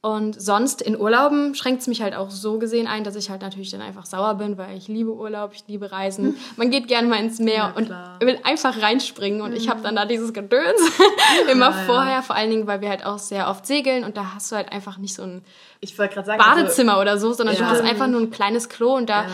[0.04, 3.44] Und sonst in Urlauben schränkt es mich halt auch so gesehen ein, dass ich halt
[3.44, 6.38] natürlich dann einfach sauer bin, weil ich liebe Urlaub, ich liebe Reisen.
[6.58, 9.42] Man geht gerne mal ins Meer ja, und will einfach reinspringen.
[9.42, 9.58] Und mhm.
[9.58, 10.80] ich habe dann da dieses Gedöns
[11.52, 12.22] immer ja, vorher, ja.
[12.22, 14.72] vor allen Dingen, weil wir halt auch sehr oft segeln und da hast du halt
[14.72, 15.44] einfach nicht so ein
[15.82, 19.26] sagen, Badezimmer also, oder so, sondern du hast einfach nur ein kleines Klo und da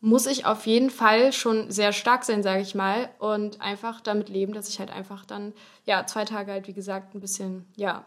[0.00, 4.28] muss ich auf jeden Fall schon sehr stark sein, sage ich mal, und einfach damit
[4.28, 5.52] leben, dass ich halt einfach dann,
[5.84, 8.06] ja, zwei Tage halt, wie gesagt, ein bisschen, ja,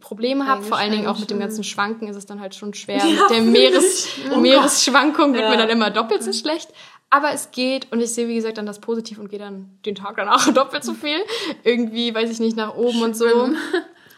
[0.00, 0.62] Probleme habe.
[0.62, 2.98] Vor allen Dingen auch mit dem ganzen Schwanken ist es dann halt schon schwer.
[2.98, 5.50] Ja, mit der Meeres oh Meeresschwankung wird ja.
[5.50, 6.70] mir dann immer doppelt so schlecht.
[7.08, 9.94] Aber es geht und ich sehe, wie gesagt, dann das Positiv und gehe dann den
[9.94, 11.18] Tag danach doppelt so viel.
[11.62, 13.50] Irgendwie, weiß ich nicht, nach oben und so.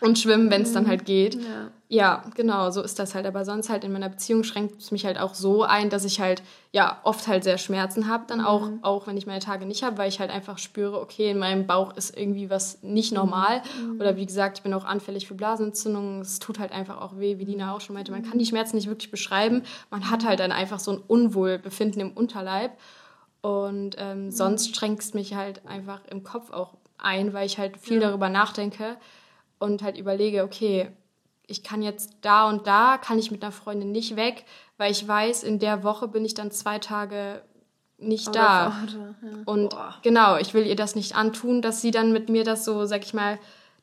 [0.01, 1.35] Und schwimmen, wenn es dann halt geht.
[1.35, 1.71] Ja.
[1.89, 2.25] ja.
[2.35, 3.27] genau, so ist das halt.
[3.27, 6.21] Aber sonst halt in meiner Beziehung schränkt es mich halt auch so ein, dass ich
[6.21, 6.43] halt
[6.73, 8.25] ja oft halt sehr Schmerzen habe.
[8.29, 8.79] Dann auch, mhm.
[8.83, 11.67] auch wenn ich meine Tage nicht habe, weil ich halt einfach spüre, okay, in meinem
[11.67, 13.63] Bauch ist irgendwie was nicht normal.
[13.83, 14.01] Mhm.
[14.01, 16.21] Oder wie gesagt, ich bin auch anfällig für Blasenentzündungen.
[16.21, 18.13] Es tut halt einfach auch weh, wie Dina auch schon meinte.
[18.13, 19.63] Man kann die Schmerzen nicht wirklich beschreiben.
[19.91, 22.73] Man hat halt dann einfach so ein Unwohlbefinden im Unterleib.
[23.41, 24.31] Und ähm, mhm.
[24.31, 28.09] sonst schränkt es mich halt einfach im Kopf auch ein, weil ich halt viel ja.
[28.09, 28.97] darüber nachdenke
[29.59, 30.91] und halt überlege, okay,
[31.47, 34.45] ich kann jetzt da und da, kann ich mit einer Freundin nicht weg,
[34.77, 37.43] weil ich weiß, in der Woche bin ich dann zwei Tage
[37.97, 38.71] nicht Oder da.
[38.71, 39.29] Vater, ja.
[39.47, 39.95] Und Boah.
[40.03, 43.05] genau, ich will ihr das nicht antun, dass sie dann mit mir das so, sag
[43.05, 43.39] ich mal,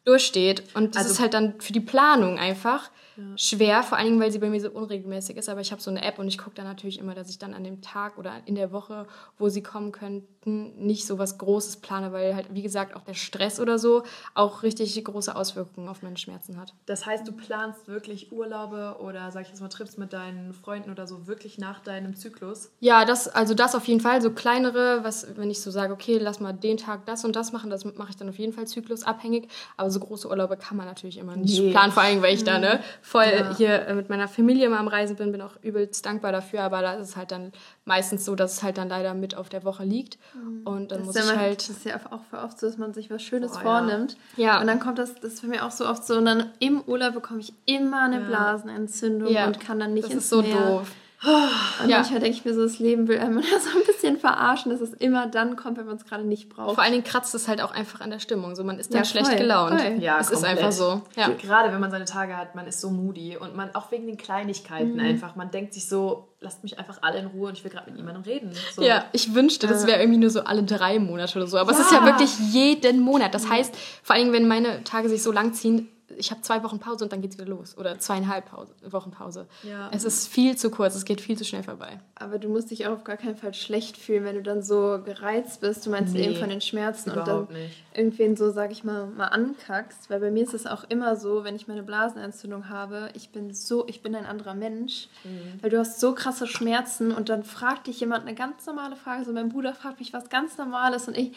[0.05, 0.63] durchsteht.
[0.75, 3.37] Und das also, ist halt dann für die Planung einfach ja.
[3.37, 5.49] schwer, vor allen Dingen, weil sie bei mir so unregelmäßig ist.
[5.49, 7.53] Aber ich habe so eine App und ich gucke dann natürlich immer, dass ich dann
[7.53, 9.07] an dem Tag oder in der Woche,
[9.37, 13.13] wo sie kommen könnten, nicht so was Großes plane, weil halt, wie gesagt, auch der
[13.13, 14.03] Stress oder so
[14.33, 16.73] auch richtig große Auswirkungen auf meine Schmerzen hat.
[16.85, 20.91] Das heißt, du planst wirklich Urlaube oder, sag ich jetzt mal, Trips mit deinen Freunden
[20.91, 22.71] oder so wirklich nach deinem Zyklus?
[22.79, 24.21] Ja, das, also das auf jeden Fall.
[24.21, 27.51] So kleinere, was, wenn ich so sage, okay, lass mal den Tag das und das
[27.51, 29.47] machen, das mache ich dann auf jeden Fall zyklusabhängig.
[29.77, 31.71] Aber so große Urlaube kann man natürlich immer nicht nee.
[31.71, 33.55] planen, vor allem, weil ich da, ne, voll ja.
[33.55, 36.81] hier äh, mit meiner Familie immer am Reisen bin, bin auch übelst dankbar dafür, aber
[36.81, 37.51] da ist es halt dann
[37.85, 40.17] meistens so, dass es halt dann leider mit auf der Woche liegt.
[40.33, 40.65] Mhm.
[40.65, 41.59] Und dann das muss ich man, halt.
[41.59, 44.17] Das ist ja auch oft so, dass man sich was Schönes Boah, vornimmt.
[44.37, 44.59] Ja.
[44.59, 46.81] Und dann kommt das, das ist für mich auch so oft so, und dann im
[46.81, 48.21] Urlaub bekomme ich immer eine.
[48.21, 50.55] Blasenentzündung und kann dann nicht das ins ist so Meer.
[50.55, 50.91] doof.
[51.23, 51.97] Und ja.
[51.97, 54.93] manchmal denke ich mir so, das Leben will einmal so ein bisschen verarschen, dass es
[54.93, 56.75] immer dann kommt, wenn man es gerade nicht braucht.
[56.75, 58.55] Vor allen Dingen kratzt es halt auch einfach an der Stimmung.
[58.55, 59.79] So, man ist dann ja, schlecht gelaunt.
[59.79, 59.97] Voll.
[59.99, 60.53] Ja, es komplett.
[60.53, 61.01] ist einfach so.
[61.15, 61.29] Ja.
[61.29, 64.17] Gerade wenn man seine Tage hat, man ist so moody und man auch wegen den
[64.17, 64.99] Kleinigkeiten mhm.
[64.99, 67.89] einfach, man denkt sich so, lasst mich einfach alle in Ruhe und ich will gerade
[67.89, 68.51] mit niemandem reden.
[68.73, 68.83] So.
[68.83, 71.57] Ja, ich wünschte, das wäre irgendwie nur so alle drei Monate oder so.
[71.57, 71.79] Aber ja.
[71.79, 73.33] es ist ja wirklich jeden Monat.
[73.33, 76.63] Das heißt, vor allen Dingen, wenn meine Tage sich so lang ziehen, ich habe zwei
[76.63, 77.77] Wochen Pause und dann geht es wieder los.
[77.77, 79.47] Oder zweieinhalb Pause, Wochen Pause.
[79.63, 79.89] Ja.
[79.91, 81.99] Es ist viel zu kurz, es geht viel zu schnell vorbei.
[82.15, 85.01] Aber du musst dich auch auf gar keinen Fall schlecht fühlen, wenn du dann so
[85.03, 85.85] gereizt bist.
[85.85, 87.83] Du meinst nee, eben von den Schmerzen und dann nicht.
[87.93, 90.09] irgendwen so, sag ich mal, mal ankackst.
[90.09, 93.53] Weil bei mir ist es auch immer so, wenn ich meine Blasenentzündung habe, ich bin
[93.53, 95.07] so, ich bin ein anderer Mensch.
[95.23, 95.61] Mhm.
[95.61, 99.25] Weil du hast so krasse Schmerzen und dann fragt dich jemand eine ganz normale Frage.
[99.25, 101.35] So mein Bruder fragt mich was ganz Normales und ich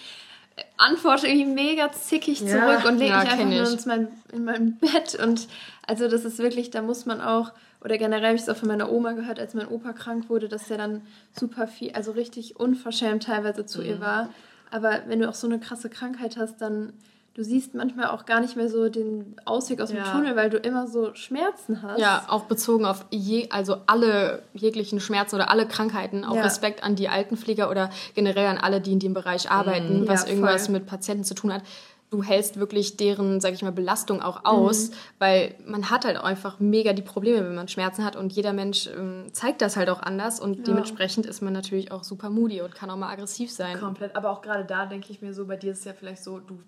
[0.76, 4.44] antworte irgendwie mega zickig zurück ja, und lege ja, mich einfach nur ins mein, in
[4.44, 5.18] mein Bett.
[5.22, 5.48] Und
[5.86, 7.52] also das ist wirklich, da muss man auch,
[7.82, 10.48] oder generell habe ich es auch von meiner Oma gehört, als mein Opa krank wurde,
[10.48, 11.02] dass der dann
[11.32, 13.86] super viel, also richtig unverschämt teilweise zu mhm.
[13.86, 14.28] ihr war.
[14.70, 16.92] Aber wenn du auch so eine krasse Krankheit hast, dann
[17.38, 20.10] du siehst manchmal auch gar nicht mehr so den Ausweg aus dem ja.
[20.10, 22.00] Tunnel, weil du immer so Schmerzen hast.
[22.00, 26.24] Ja, auch bezogen auf je, also alle jeglichen Schmerzen oder alle Krankheiten.
[26.24, 26.42] Auch ja.
[26.42, 30.08] Respekt an die Altenpfleger oder generell an alle, die in dem Bereich arbeiten, mhm.
[30.08, 31.62] was ja, irgendwas mit Patienten zu tun hat.
[32.10, 34.94] Du hältst wirklich deren, sag ich mal, Belastung auch aus, mhm.
[35.20, 38.88] weil man hat halt einfach mega die Probleme, wenn man Schmerzen hat und jeder Mensch
[38.88, 42.74] ähm, zeigt das halt auch anders und dementsprechend ist man natürlich auch super moody und
[42.74, 43.78] kann auch mal aggressiv sein.
[43.78, 46.24] Komplett, aber auch gerade da denke ich mir so, bei dir ist es ja vielleicht
[46.24, 46.58] so, du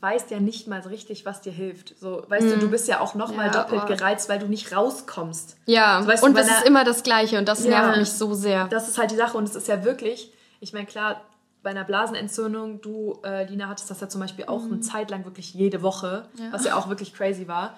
[0.00, 1.94] weißt ja nicht mal so richtig, was dir hilft.
[1.98, 2.50] So, weißt mm.
[2.50, 3.88] du, du bist ja auch noch mal ja, doppelt oh.
[3.88, 5.56] gereizt, weil du nicht rauskommst.
[5.66, 8.34] Ja, so, weißt und es ist immer das Gleiche und das ja, nervt mich so
[8.34, 8.68] sehr.
[8.68, 11.22] Das ist halt die Sache und es ist ja wirklich, ich meine, klar,
[11.62, 14.72] bei einer Blasenentzündung, du, äh, Lina, hattest das ja zum Beispiel auch mm.
[14.72, 16.52] eine Zeit lang wirklich jede Woche, ja.
[16.52, 17.76] was ja auch wirklich crazy war.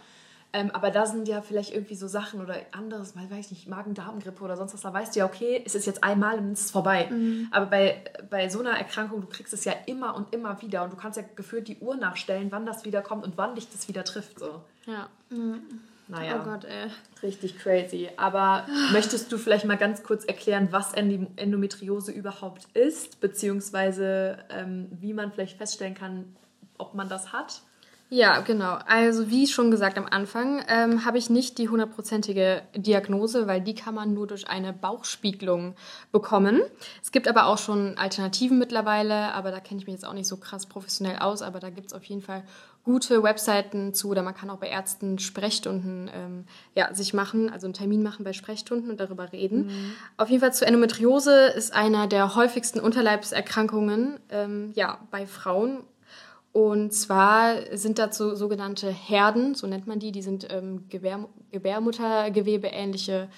[0.53, 3.69] Ähm, aber da sind ja vielleicht irgendwie so Sachen oder anderes, mal weiß ich nicht,
[3.69, 6.63] Magen-Darm-Grippe oder sonst was, da weißt du ja, okay, es ist jetzt einmal und es
[6.63, 7.09] ist vorbei.
[7.11, 7.49] Mhm.
[7.51, 10.93] Aber bei, bei so einer Erkrankung, du kriegst es ja immer und immer wieder und
[10.93, 13.89] du kannst ja gefühlt die Uhr nachstellen, wann das wieder kommt und wann dich das
[13.89, 14.39] wieder trifft.
[14.39, 14.63] So.
[14.87, 15.09] Ja.
[15.29, 15.61] Mhm.
[16.09, 16.91] Naja, oh Gott, ey.
[17.23, 18.09] richtig crazy.
[18.17, 25.13] Aber möchtest du vielleicht mal ganz kurz erklären, was Endometriose überhaupt ist, beziehungsweise ähm, wie
[25.13, 26.35] man vielleicht feststellen kann,
[26.79, 27.61] ob man das hat?
[28.11, 28.79] Ja, genau.
[28.87, 33.75] Also wie schon gesagt am Anfang, ähm, habe ich nicht die hundertprozentige Diagnose, weil die
[33.75, 35.75] kann man nur durch eine Bauchspiegelung
[36.11, 36.63] bekommen.
[37.03, 40.27] Es gibt aber auch schon Alternativen mittlerweile, aber da kenne ich mich jetzt auch nicht
[40.27, 42.45] so krass professionell aus, aber da gibt es auf jeden Fall
[42.83, 46.45] gute Webseiten zu oder man kann auch bei Ärzten Sprechstunden ähm,
[46.75, 49.67] ja, sich machen, also einen Termin machen bei Sprechstunden und darüber reden.
[49.67, 49.93] Mhm.
[50.17, 55.85] Auf jeden Fall zu Endometriose ist einer der häufigsten Unterleibserkrankungen ähm, ja, bei Frauen
[56.59, 62.67] und zwar sind dazu sogenannte Herden, so nennt man die, die sind ähm, Gebär, Gebärmuttergewebe
[62.67, 63.29] ähnliche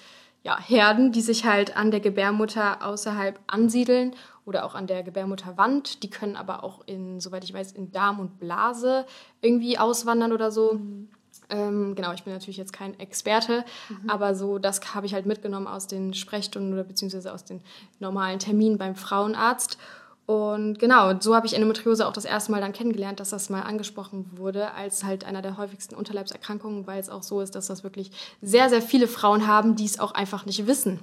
[0.41, 6.01] ja, Herden, die sich halt an der Gebärmutter außerhalb ansiedeln oder auch an der Gebärmutterwand.
[6.01, 9.05] Die können aber auch in, soweit ich weiß, in Darm und Blase
[9.39, 10.73] irgendwie auswandern oder so.
[10.73, 11.09] Mhm.
[11.51, 14.09] Ähm, genau, ich bin natürlich jetzt kein Experte, mhm.
[14.09, 17.61] aber so das habe ich halt mitgenommen aus den Sprechstunden oder beziehungsweise aus den
[17.99, 19.77] normalen Terminen beim Frauenarzt.
[20.25, 23.61] Und genau, so habe ich Endometriose auch das erste Mal dann kennengelernt, dass das mal
[23.61, 27.83] angesprochen wurde als halt einer der häufigsten Unterleibserkrankungen, weil es auch so ist, dass das
[27.83, 28.11] wirklich
[28.41, 30.99] sehr, sehr viele Frauen haben, die es auch einfach nicht wissen.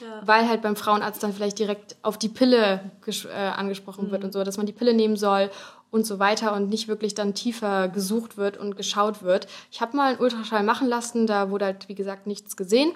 [0.00, 0.26] Ja.
[0.26, 4.10] Weil halt beim Frauenarzt dann vielleicht direkt auf die Pille äh, angesprochen mhm.
[4.10, 5.50] wird und so, dass man die Pille nehmen soll
[5.94, 9.46] und so weiter und nicht wirklich dann tiefer gesucht wird und geschaut wird.
[9.70, 12.92] Ich habe mal einen Ultraschall machen lassen, da wurde halt, wie gesagt, nichts gesehen.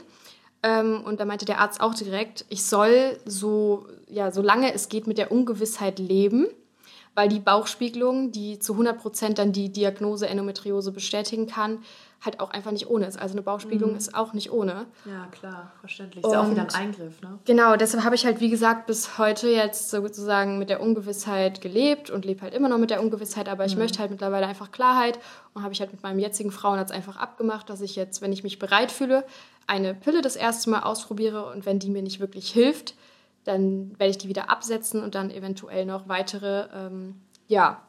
[0.62, 5.06] Ähm, und da meinte der Arzt auch direkt, ich soll so, ja, solange es geht
[5.06, 6.46] mit der Ungewissheit leben,
[7.14, 11.78] weil die Bauchspiegelung, die zu 100 Prozent dann die Diagnose Endometriose bestätigen kann,
[12.20, 13.18] halt auch einfach nicht ohne ist.
[13.18, 13.96] Also eine Bauchspiegelung mhm.
[13.96, 14.86] ist auch nicht ohne.
[15.04, 16.24] Ja, klar, verständlich.
[16.24, 17.38] Ist ja auch wieder ein Eingriff, ne?
[17.44, 22.10] Genau, deshalb habe ich halt, wie gesagt, bis heute jetzt sozusagen mit der Ungewissheit gelebt
[22.10, 23.82] und lebe halt immer noch mit der Ungewissheit, aber ich mhm.
[23.82, 25.18] möchte halt mittlerweile einfach Klarheit
[25.54, 28.42] und habe ich halt mit meinem jetzigen Frauenarzt einfach abgemacht, dass ich jetzt, wenn ich
[28.42, 29.24] mich bereit fühle,
[29.68, 32.94] eine Pille das erste Mal ausprobiere und wenn die mir nicht wirklich hilft,
[33.44, 37.82] dann werde ich die wieder absetzen und dann eventuell noch weitere ähm, ja,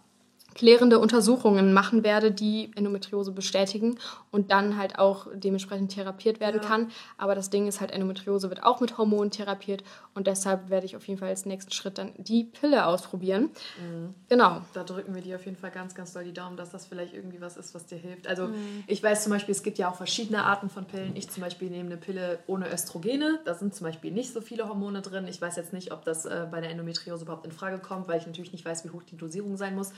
[0.55, 3.97] klärende Untersuchungen machen werde, die Endometriose bestätigen
[4.31, 6.67] und dann halt auch dementsprechend therapiert werden ja.
[6.67, 6.91] kann.
[7.17, 9.83] Aber das Ding ist halt, Endometriose wird auch mit Hormonen therapiert
[10.13, 13.49] und deshalb werde ich auf jeden Fall als nächsten Schritt dann die Pille ausprobieren.
[13.79, 14.13] Mhm.
[14.27, 14.61] Genau.
[14.73, 17.13] Da drücken wir dir auf jeden Fall ganz, ganz doll die Daumen, dass das vielleicht
[17.13, 18.27] irgendwie was ist, was dir hilft.
[18.27, 18.83] Also mhm.
[18.87, 21.15] ich weiß zum Beispiel, es gibt ja auch verschiedene Arten von Pillen.
[21.15, 23.39] Ich zum Beispiel nehme eine Pille ohne Östrogene.
[23.45, 25.27] Da sind zum Beispiel nicht so viele Hormone drin.
[25.27, 28.19] Ich weiß jetzt nicht, ob das äh, bei der Endometriose überhaupt in Frage kommt, weil
[28.19, 29.91] ich natürlich nicht weiß, wie hoch die Dosierung sein muss.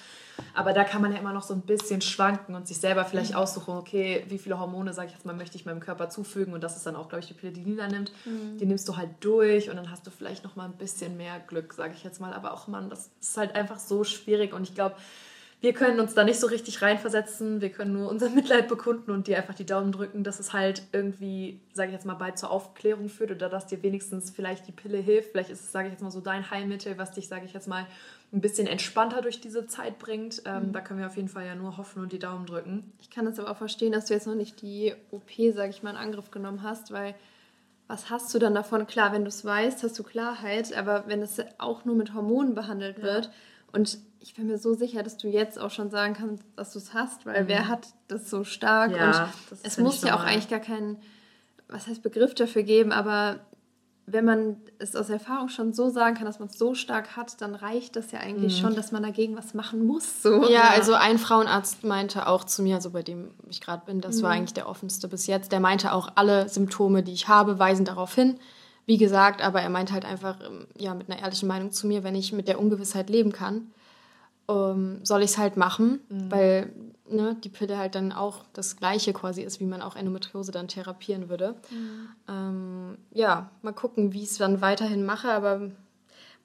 [0.54, 3.32] Aber da kann man ja immer noch so ein bisschen schwanken und sich selber vielleicht
[3.32, 3.38] mhm.
[3.38, 6.54] aussuchen, okay, wie viele Hormone, sage ich jetzt mal, möchte ich meinem Körper zufügen.
[6.54, 8.12] Und das ist dann auch, glaube ich, die Pille, die Nina nimmt.
[8.26, 8.58] Mhm.
[8.58, 11.40] Die nimmst du halt durch und dann hast du vielleicht noch mal ein bisschen mehr
[11.40, 12.34] Glück, sage ich jetzt mal.
[12.34, 14.54] Aber auch, Mann, das ist halt einfach so schwierig.
[14.54, 14.96] Und ich glaube,
[15.62, 17.62] wir können uns da nicht so richtig reinversetzen.
[17.62, 20.82] Wir können nur unser Mitleid bekunden und dir einfach die Daumen drücken, dass es halt
[20.92, 24.72] irgendwie, sage ich jetzt mal, bald zur Aufklärung führt oder dass dir wenigstens vielleicht die
[24.72, 25.32] Pille hilft.
[25.32, 27.68] Vielleicht ist es, sage ich jetzt mal, so dein Heilmittel, was dich, sage ich jetzt
[27.68, 27.86] mal,
[28.34, 30.42] ein bisschen entspannter durch diese Zeit bringt.
[30.46, 30.74] Ähm, mhm.
[30.74, 32.92] Da können wir auf jeden Fall ja nur hoffen und die Daumen drücken.
[33.00, 35.84] Ich kann das aber auch verstehen, dass du jetzt noch nicht die OP, sage ich
[35.84, 37.14] mal, in Angriff genommen hast, weil
[37.88, 38.88] was hast du dann davon?
[38.88, 42.56] Klar, wenn du es weißt, hast du Klarheit, aber wenn es auch nur mit Hormonen
[42.56, 43.04] behandelt ja.
[43.04, 43.32] wird
[43.74, 46.80] und ich bin mir so sicher, dass du jetzt auch schon sagen kannst, dass du
[46.80, 47.48] es hast, weil mhm.
[47.48, 48.92] wer hat das so stark?
[48.92, 50.98] Ja, und es muss ja auch eigentlich gar keinen,
[51.68, 53.40] was heißt Begriff dafür geben, aber
[54.06, 57.40] wenn man es aus Erfahrung schon so sagen kann, dass man es so stark hat,
[57.42, 58.62] dann reicht das ja eigentlich mhm.
[58.62, 60.22] schon, dass man dagegen was machen muss.
[60.22, 60.50] So.
[60.50, 64.18] Ja, also ein Frauenarzt meinte auch zu mir, also bei dem ich gerade bin, das
[64.18, 64.24] mhm.
[64.24, 67.86] war eigentlich der offenste bis jetzt, der meinte auch, alle Symptome, die ich habe, weisen
[67.86, 68.38] darauf hin.
[68.86, 72.04] Wie gesagt, aber er meinte halt einfach, ähm, ja, mit einer ehrlichen Meinung zu mir,
[72.04, 73.72] wenn ich mit der Ungewissheit leben kann,
[74.52, 76.32] ähm, soll ich es halt machen, mhm.
[76.32, 76.74] weil
[77.10, 80.68] ne, die Pille halt dann auch das gleiche quasi ist, wie man auch Endometriose dann
[80.68, 81.56] therapieren würde.
[81.70, 82.08] Mhm.
[82.28, 85.72] Ähm, ja, mal gucken, wie ich es dann weiterhin mache, aber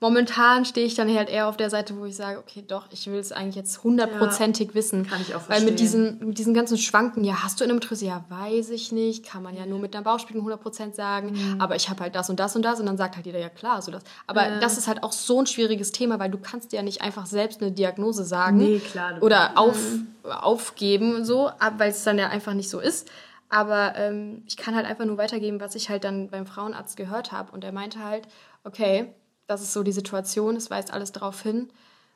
[0.01, 3.07] momentan stehe ich dann halt eher auf der Seite, wo ich sage, okay, doch, ich
[3.07, 5.07] will es eigentlich jetzt hundertprozentig ja, wissen.
[5.07, 5.66] Kann ich auch verstehen.
[5.66, 8.07] Weil mit diesen, mit diesen ganzen Schwanken, ja, hast du Endometriose?
[8.07, 9.24] Ja, weiß ich nicht.
[9.24, 11.32] Kann man ja nur mit einer Bauchspiegelung 100% sagen.
[11.32, 11.61] Mhm.
[11.61, 12.78] Aber ich habe halt das und das und das.
[12.80, 14.03] Und dann sagt halt jeder, ja klar, so das.
[14.26, 14.61] Aber ja.
[14.61, 17.26] das ist halt auch so ein schwieriges Thema, weil du kannst dir ja nicht einfach
[17.26, 18.59] selbst eine Diagnose sagen.
[18.59, 19.22] Nee, klar.
[19.22, 20.09] Oder auf, mhm.
[20.30, 23.09] aufgeben, so, weil es dann ja einfach nicht so ist.
[23.49, 27.32] Aber ähm, ich kann halt einfach nur weitergeben, was ich halt dann beim Frauenarzt gehört
[27.32, 27.53] habe.
[27.53, 28.26] Und er meinte halt,
[28.64, 29.14] okay,
[29.47, 31.68] das ist so die Situation, es weist alles darauf hin,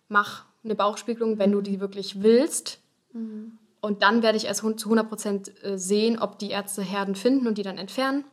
[0.09, 2.81] mach eine Bauchspiegelung, wenn du die wirklich willst.
[3.13, 3.59] Mhm.
[3.81, 7.47] Und dann werde ich erst zu 100 Prozent äh, sehen, ob die Ärzte Herden finden
[7.47, 8.25] und die dann entfernen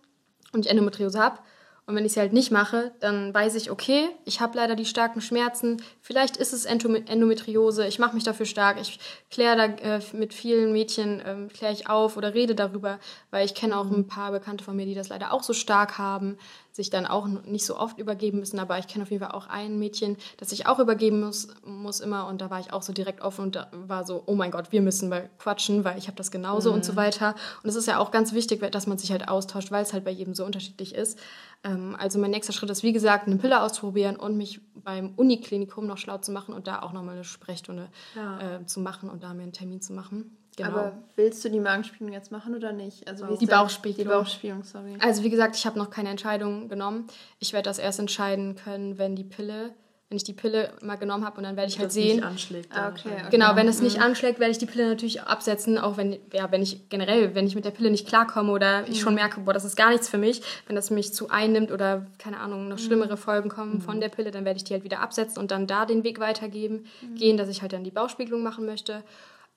[0.52, 1.40] und ich Endometriose habe.
[1.86, 4.86] Und wenn ich sie halt nicht mache, dann weiß ich, okay, ich habe leider die
[4.86, 5.82] starken Schmerzen.
[6.02, 7.88] Vielleicht ist es Endometriose.
[7.88, 8.78] Ich mache mich dafür stark.
[8.82, 9.00] Ich
[9.32, 13.00] kläre da äh, mit vielen Mädchen ähm, kläre ich auf oder rede darüber,
[13.32, 14.00] weil ich kenne auch mhm.
[14.00, 16.38] ein paar Bekannte von mir, die das leider auch so stark haben
[16.78, 19.48] sich dann auch nicht so oft übergeben müssen, aber ich kenne auf jeden Fall auch
[19.48, 22.94] ein Mädchen, das sich auch übergeben muss, muss immer und da war ich auch so
[22.94, 26.06] direkt offen und da war so, oh mein Gott, wir müssen mal quatschen, weil ich
[26.06, 26.76] habe das genauso mhm.
[26.76, 26.98] und so mhm.
[26.98, 27.36] weiter.
[27.64, 30.06] Und es ist ja auch ganz wichtig, dass man sich halt austauscht, weil es halt
[30.06, 31.20] bei jedem so unterschiedlich ist.
[31.64, 35.88] Ähm, also mein nächster Schritt ist, wie gesagt, eine Pille auszuprobieren und mich beim Uniklinikum
[35.88, 38.58] noch schlau zu machen und da auch nochmal eine Sprechstunde ja.
[38.58, 40.38] äh, zu machen und da mir einen Termin zu machen.
[40.58, 40.70] Genau.
[40.70, 43.08] Aber willst du die Magenspiegelung jetzt machen oder nicht?
[43.08, 44.12] Also die Bauchspiegelung.
[44.12, 44.98] Die Bauchspiegelung, sorry.
[45.00, 47.08] Also wie gesagt, ich habe noch keine Entscheidung genommen.
[47.40, 49.72] Ich werde das erst entscheiden können, wenn die Pille
[50.10, 52.18] wenn ich die Pille mal genommen habe und dann werde ich halt das sehen.
[52.18, 53.28] Nicht anschlägt, ah, okay, okay.
[53.30, 54.04] Genau, wenn es nicht mhm.
[54.04, 57.56] anschlägt, werde ich die Pille natürlich absetzen, auch wenn, ja, wenn ich generell, wenn ich
[57.56, 58.88] mit der Pille nicht klarkomme oder mhm.
[58.90, 59.20] ich schon mhm.
[59.20, 62.40] merke, boah, das ist gar nichts für mich, wenn das mich zu einnimmt oder, keine
[62.40, 63.18] Ahnung, noch schlimmere mhm.
[63.18, 63.82] Folgen kommen mhm.
[63.82, 66.22] von der Pille, dann werde ich die halt wieder absetzen und dann da den Weg
[66.22, 67.16] weitergeben, mhm.
[67.16, 69.04] gehen, dass ich halt dann die Bauchspiegelung machen möchte.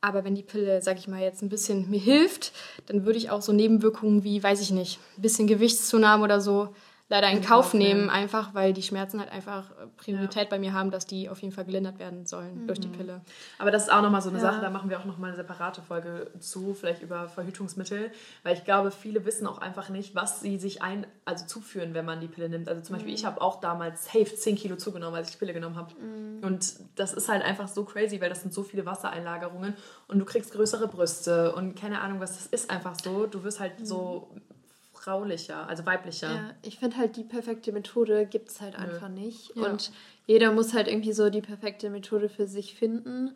[0.03, 2.53] Aber wenn die Pille, sag ich mal, jetzt ein bisschen mir hilft,
[2.87, 6.75] dann würde ich auch so Nebenwirkungen wie, weiß ich nicht, ein bisschen Gewichtszunahme oder so
[7.11, 10.49] leider in Kauf nehmen, einfach weil die Schmerzen halt einfach äh, Priorität ja.
[10.49, 12.67] bei mir haben, dass die auf jeden Fall gelindert werden sollen mhm.
[12.69, 13.21] durch die Pille.
[13.59, 14.45] Aber das ist auch nochmal so eine ja.
[14.45, 18.13] Sache, da machen wir auch nochmal eine separate Folge zu, vielleicht über Verhütungsmittel,
[18.45, 22.05] weil ich glaube, viele wissen auch einfach nicht, was sie sich ein, also zuführen, wenn
[22.05, 22.69] man die Pille nimmt.
[22.69, 23.17] Also zum Beispiel, mhm.
[23.17, 25.93] ich habe auch damals safe 10 Kilo zugenommen, als ich die Pille genommen habe.
[25.95, 26.45] Mhm.
[26.45, 29.75] Und das ist halt einfach so crazy, weil das sind so viele Wassereinlagerungen
[30.07, 33.27] und du kriegst größere Brüste und keine Ahnung, was das ist einfach so.
[33.27, 34.60] Du wirst halt so mhm
[35.01, 36.31] fraulicher, also weiblicher.
[36.31, 38.85] Ja, ich finde halt, die perfekte Methode gibt es halt Nö.
[38.85, 39.57] einfach nicht.
[39.57, 39.65] Ja.
[39.65, 39.91] Und
[40.27, 43.33] jeder muss halt irgendwie so die perfekte Methode für sich finden.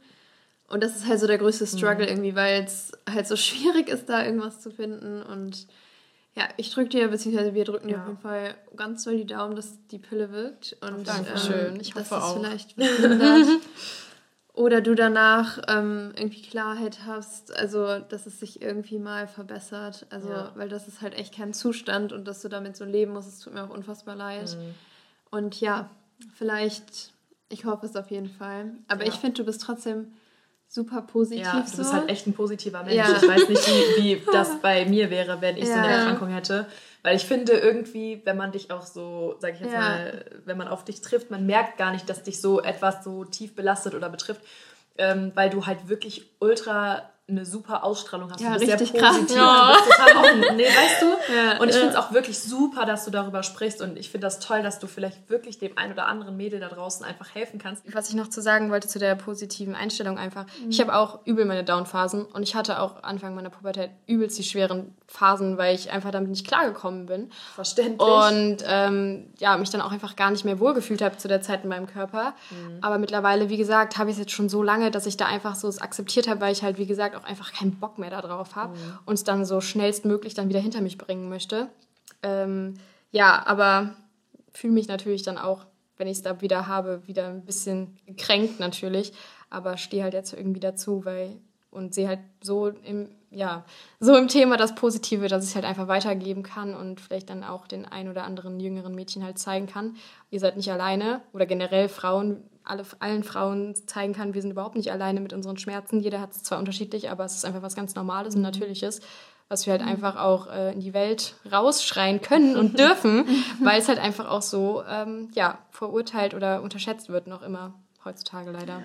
[0.68, 2.12] Und das ist halt so der größte Struggle mhm.
[2.12, 5.22] irgendwie, weil es halt so schwierig ist, da irgendwas zu finden.
[5.22, 5.66] Und
[6.34, 9.56] ja, ich drücke dir, beziehungsweise wir drücken dir auf jeden Fall ganz doll die Daumen,
[9.56, 10.76] dass die Pille wirkt.
[10.80, 12.36] Und Dankeschön, ähm, ich hoffe dass auch.
[12.36, 12.76] vielleicht
[14.54, 20.06] Oder du danach ähm, irgendwie Klarheit hast, also dass es sich irgendwie mal verbessert.
[20.10, 20.52] Also, ja.
[20.54, 23.40] weil das ist halt echt kein Zustand und dass du damit so leben musst, es
[23.40, 24.56] tut mir auch unfassbar leid.
[24.56, 24.74] Mhm.
[25.30, 25.90] Und ja,
[26.34, 27.12] vielleicht,
[27.48, 28.74] ich hoffe es auf jeden Fall.
[28.86, 29.08] Aber ja.
[29.08, 30.12] ich finde, du bist trotzdem
[30.74, 31.44] super positiv.
[31.44, 32.96] Ja, du bist halt echt ein positiver Mensch.
[32.96, 33.16] Ja.
[33.16, 36.66] Ich weiß nicht, wie, wie das bei mir wäre, wenn ich so eine Erkrankung hätte.
[37.02, 39.78] Weil ich finde irgendwie, wenn man dich auch so, sag ich jetzt ja.
[39.78, 43.24] mal, wenn man auf dich trifft, man merkt gar nicht, dass dich so etwas so
[43.24, 44.40] tief belastet oder betrifft,
[44.98, 48.40] ähm, weil du halt wirklich ultra eine super Ausstrahlung hast.
[48.40, 49.36] Ja, du bist richtig sehr positiv.
[49.36, 49.78] Krass.
[49.78, 50.56] Du bist total offen.
[50.56, 51.06] Nee, weißt du?
[51.34, 53.80] Ja, und ich finde es auch wirklich super, dass du darüber sprichst.
[53.80, 56.68] Und ich finde das toll, dass du vielleicht wirklich dem ein oder anderen Mädel da
[56.68, 57.82] draußen einfach helfen kannst.
[57.94, 60.44] Was ich noch zu sagen wollte zu der positiven Einstellung einfach.
[60.44, 60.68] Mhm.
[60.68, 62.26] Ich habe auch übel meine Down-Phasen.
[62.26, 66.28] Und ich hatte auch Anfang meiner Pubertät übelst die schweren Phasen, weil ich einfach damit
[66.28, 67.30] nicht klargekommen bin.
[67.54, 68.06] Verständlich.
[68.06, 71.62] Und ähm, ja, mich dann auch einfach gar nicht mehr wohlgefühlt habe zu der Zeit
[71.62, 72.34] in meinem Körper.
[72.50, 72.80] Mhm.
[72.82, 75.54] Aber mittlerweile, wie gesagt, habe ich es jetzt schon so lange, dass ich da einfach
[75.54, 78.56] so es akzeptiert habe, weil ich halt, wie gesagt, auch einfach keinen Bock mehr darauf
[78.56, 78.98] habe mhm.
[79.06, 81.68] und es dann so schnellstmöglich dann wieder hinter mich bringen möchte.
[82.22, 82.74] Ähm,
[83.10, 83.94] ja, aber
[84.52, 88.60] fühle mich natürlich dann auch, wenn ich es da wieder habe, wieder ein bisschen gekränkt
[88.60, 89.12] natürlich,
[89.50, 91.40] aber stehe halt jetzt irgendwie dazu, weil
[91.74, 93.64] und sehe halt so im, ja,
[94.00, 97.44] so im Thema das Positive, dass ich es halt einfach weitergeben kann und vielleicht dann
[97.44, 99.96] auch den ein oder anderen jüngeren Mädchen halt zeigen kann.
[100.30, 104.76] Ihr seid nicht alleine oder generell Frauen alle, allen Frauen zeigen kann, wir sind überhaupt
[104.76, 106.00] nicht alleine mit unseren Schmerzen.
[106.00, 108.38] Jeder hat es zwar unterschiedlich, aber es ist einfach was ganz Normales mhm.
[108.38, 109.00] und Natürliches,
[109.48, 109.88] was wir halt mhm.
[109.88, 113.26] einfach auch äh, in die Welt rausschreien können und dürfen,
[113.60, 118.50] weil es halt einfach auch so ähm, ja, verurteilt oder unterschätzt wird noch immer heutzutage
[118.50, 118.78] leider.
[118.78, 118.84] Ja.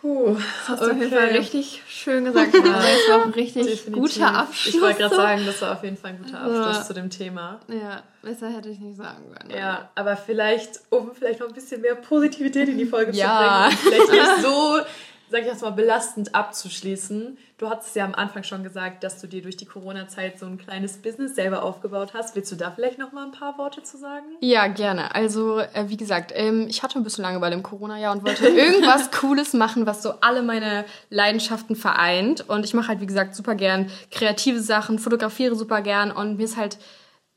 [0.00, 0.92] Puh, das hast okay.
[0.92, 2.54] auf jeden Fall richtig schön gesagt.
[2.54, 3.94] Ja, das war auch ein richtig Definitiv.
[3.94, 4.74] guter Abschluss.
[4.74, 6.84] Ich wollte gerade sagen, das war auf jeden Fall ein guter Abschluss ja.
[6.84, 7.58] zu dem Thema.
[7.66, 9.50] Ja, besser hätte ich nicht sagen können.
[9.50, 13.70] Ja, aber vielleicht, um vielleicht noch ein bisschen mehr Positivität in die Folge ja.
[13.70, 14.78] zu bringen, vielleicht nicht so
[15.30, 17.38] sag ich jetzt mal, belastend abzuschließen.
[17.58, 20.58] Du hattest ja am Anfang schon gesagt, dass du dir durch die Corona-Zeit so ein
[20.58, 22.36] kleines Business selber aufgebaut hast.
[22.36, 24.26] Willst du da vielleicht noch mal ein paar Worte zu sagen?
[24.40, 25.14] Ja, gerne.
[25.14, 29.10] Also, äh, wie gesagt, ähm, ich hatte ein bisschen Langeweile im Corona-Jahr und wollte irgendwas
[29.20, 32.48] Cooles machen, was so alle meine Leidenschaften vereint.
[32.48, 36.44] Und ich mache halt, wie gesagt, super gern kreative Sachen, fotografiere super gern und mir
[36.44, 36.78] ist halt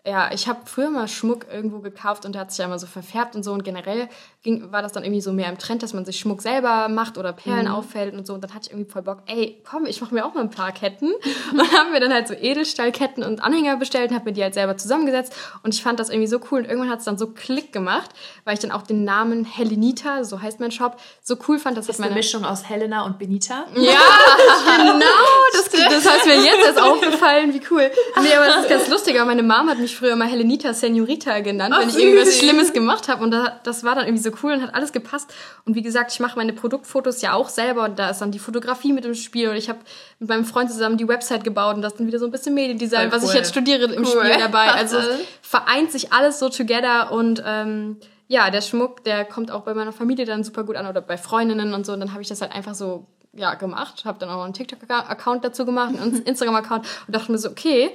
[0.06, 2.88] ja, ich habe früher mal Schmuck irgendwo gekauft und der hat sich ja immer so
[2.88, 3.54] verfärbt und so.
[3.54, 4.10] Und generell
[4.44, 7.20] ging, war das dann irgendwie so mehr im Trend, dass man sich Schmuck selber macht
[7.20, 7.74] oder Perlen mhm.
[7.74, 8.34] auffällt und so.
[8.34, 10.50] Und dann hatte ich irgendwie voll Bock, ey, komm, ich mache mir auch mal ein
[10.50, 11.12] paar Ketten.
[11.52, 14.56] und haben mir dann halt so Edelstahlketten und Anhänger bestellt und habe mir die halt
[14.56, 15.34] selber zusammengesetzt.
[15.62, 16.60] Und ich fand das irgendwie so cool.
[16.60, 18.10] Und irgendwann hat es dann so Klick gemacht,
[18.44, 21.86] weil ich dann auch den Namen Helenita, so heißt mein Shop, so cool fand, dass
[21.86, 22.12] das ist meine...
[22.12, 23.66] eine Mischung aus Helena und Benita.
[23.76, 23.92] Ja,
[24.78, 25.06] genau.
[25.54, 27.92] Das, das heißt mir jetzt erst aufgefallen, wie cool.
[28.22, 29.18] Nee, aber das ist ganz lustig.
[29.18, 32.74] Aber meine Mom hat mich früher mal Helenita Senorita genannt, Ach, wenn ich irgendwas Schlimmes
[32.74, 33.24] gemacht habe.
[33.24, 35.34] Und das war dann irgendwie so cool und hat alles gepasst.
[35.66, 38.40] Und wie gesagt, ich mache meine Produktfotos ja auch selber und da ist dann die
[38.40, 39.50] Fotografie mit im Spiel.
[39.50, 39.80] Und ich habe
[40.20, 43.08] mit meinem Freund zusammen die Website gebaut und das dann wieder so ein bisschen Mediendesign,
[43.08, 43.12] cool.
[43.12, 44.26] was ich jetzt studiere im cool.
[44.26, 44.70] Spiel dabei.
[44.72, 44.98] Also
[45.42, 49.92] vereint sich alles so together und ähm, ja, der Schmuck, der kommt auch bei meiner
[49.92, 51.94] Familie dann super gut an oder bei Freundinnen und so.
[51.94, 55.44] Und dann habe ich das halt einfach so ja, gemacht, habe dann auch einen TikTok-Account
[55.44, 57.92] dazu gemacht, einen Instagram-Account und dachte mir so, okay,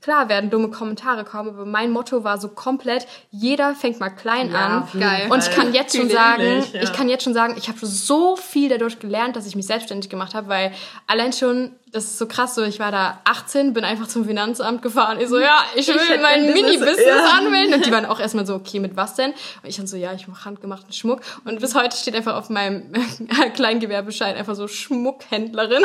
[0.00, 4.50] klar werden dumme Kommentare kommen, aber mein Motto war so komplett, jeder fängt mal klein
[4.50, 4.88] ja, an.
[4.98, 5.28] Geil.
[5.30, 6.82] Und ich kann jetzt schon sagen, ähnlich, ja.
[6.82, 10.10] ich kann jetzt schon sagen, ich habe so viel dadurch gelernt, dass ich mich selbstständig
[10.10, 10.72] gemacht habe, weil
[11.06, 14.80] allein schon das ist so krass, so ich war da 18, bin einfach zum Finanzamt
[14.82, 15.18] gefahren.
[15.20, 17.38] Ich so, ja, ich will ich mein Mini-Business ja.
[17.38, 17.74] anmelden.
[17.74, 19.30] Und die waren auch erstmal so, okay, mit was denn?
[19.30, 21.20] Und ich dann so, ja, ich mache handgemachten Schmuck.
[21.44, 22.92] Und bis heute steht einfach auf meinem
[23.54, 25.82] Kleingewerbeschein einfach so Schmuckhändlerin.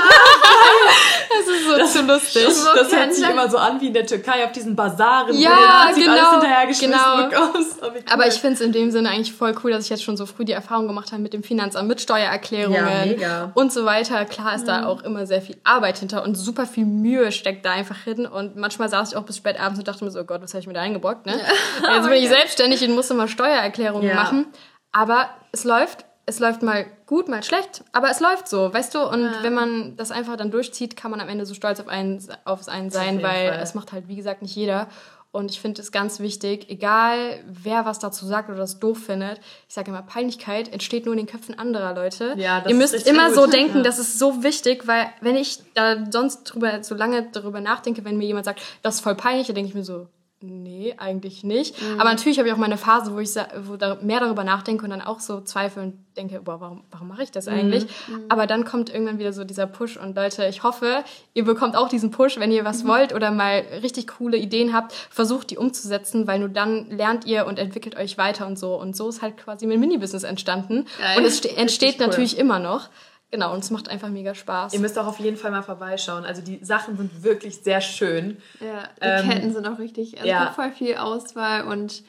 [1.29, 2.45] das ist so das, zu lustig.
[2.45, 5.37] Das, das hört sich immer so an wie in der Türkei auf diesen Basaren.
[5.37, 6.11] Ja, genau.
[6.11, 7.29] Alles hinterhergeschmissen genau.
[7.29, 7.81] bekommst.
[7.81, 8.03] Aber, cool.
[8.11, 10.25] Aber ich finde es in dem Sinne eigentlich voll cool, dass ich jetzt schon so
[10.25, 14.25] früh die Erfahrung gemacht habe mit dem Finanzamt, mit Steuererklärungen ja, und so weiter.
[14.25, 14.67] Klar ist mhm.
[14.67, 17.97] da auch immer sehr viel Arbeit Arbeit hinter und super viel Mühe steckt da einfach
[17.97, 18.25] hin.
[18.25, 20.53] Und manchmal saß ich auch bis spät abends und dachte mir so, oh Gott, was
[20.53, 21.39] habe ich mir da eingebockt, ne?
[21.83, 21.95] Ja.
[21.95, 24.15] Jetzt bin ich selbstständig und muss immer Steuererklärungen ja.
[24.15, 24.47] machen.
[24.91, 29.03] Aber es läuft, es läuft mal gut, mal schlecht, aber es läuft so, weißt du?
[29.07, 29.43] Und ja.
[29.43, 32.67] wenn man das einfach dann durchzieht, kann man am Ende so stolz auf einen, auf
[32.67, 33.59] einen sein, weil Fall.
[33.61, 34.87] es macht halt, wie gesagt, nicht jeder.
[35.31, 39.39] Und ich finde es ganz wichtig, egal wer was dazu sagt oder das doof findet,
[39.67, 42.35] ich sage immer, Peinlichkeit entsteht nur in den Köpfen anderer Leute.
[42.37, 43.35] Ja, das Ihr müsst immer gut.
[43.35, 43.83] so denken, ja.
[43.83, 48.17] das ist so wichtig, weil wenn ich da sonst drüber, so lange darüber nachdenke, wenn
[48.17, 50.07] mir jemand sagt, das ist voll peinlich, dann denke ich mir so,
[50.41, 51.81] Nee, eigentlich nicht.
[51.81, 51.99] Mhm.
[51.99, 53.33] Aber natürlich habe ich auch meine Phase, wo ich
[53.63, 57.07] wo da mehr darüber nachdenke und dann auch so zweifle und denke, boah, warum, warum
[57.07, 57.85] mache ich das eigentlich?
[58.07, 58.15] Mhm.
[58.15, 58.25] mhm.
[58.27, 61.87] Aber dann kommt irgendwann wieder so dieser Push und Leute, ich hoffe, ihr bekommt auch
[61.87, 62.89] diesen Push, wenn ihr was mhm.
[62.89, 67.45] wollt oder mal richtig coole Ideen habt, versucht die umzusetzen, weil nur dann lernt ihr
[67.47, 68.75] und entwickelt euch weiter und so.
[68.79, 70.85] Und so ist halt quasi mein Mini-Business entstanden.
[70.99, 71.17] Geil.
[71.17, 72.07] Und es entsteht cool.
[72.07, 72.89] natürlich immer noch.
[73.35, 74.73] Genau, und es macht einfach mega Spaß.
[74.73, 76.23] Ihr müsst auch auf jeden Fall mal vorbeischauen.
[76.23, 78.37] Also die Sachen sind wirklich sehr schön.
[78.61, 80.53] Ja, die ähm, Ketten sind auch richtig, also ja.
[80.53, 82.01] voll viel Auswahl und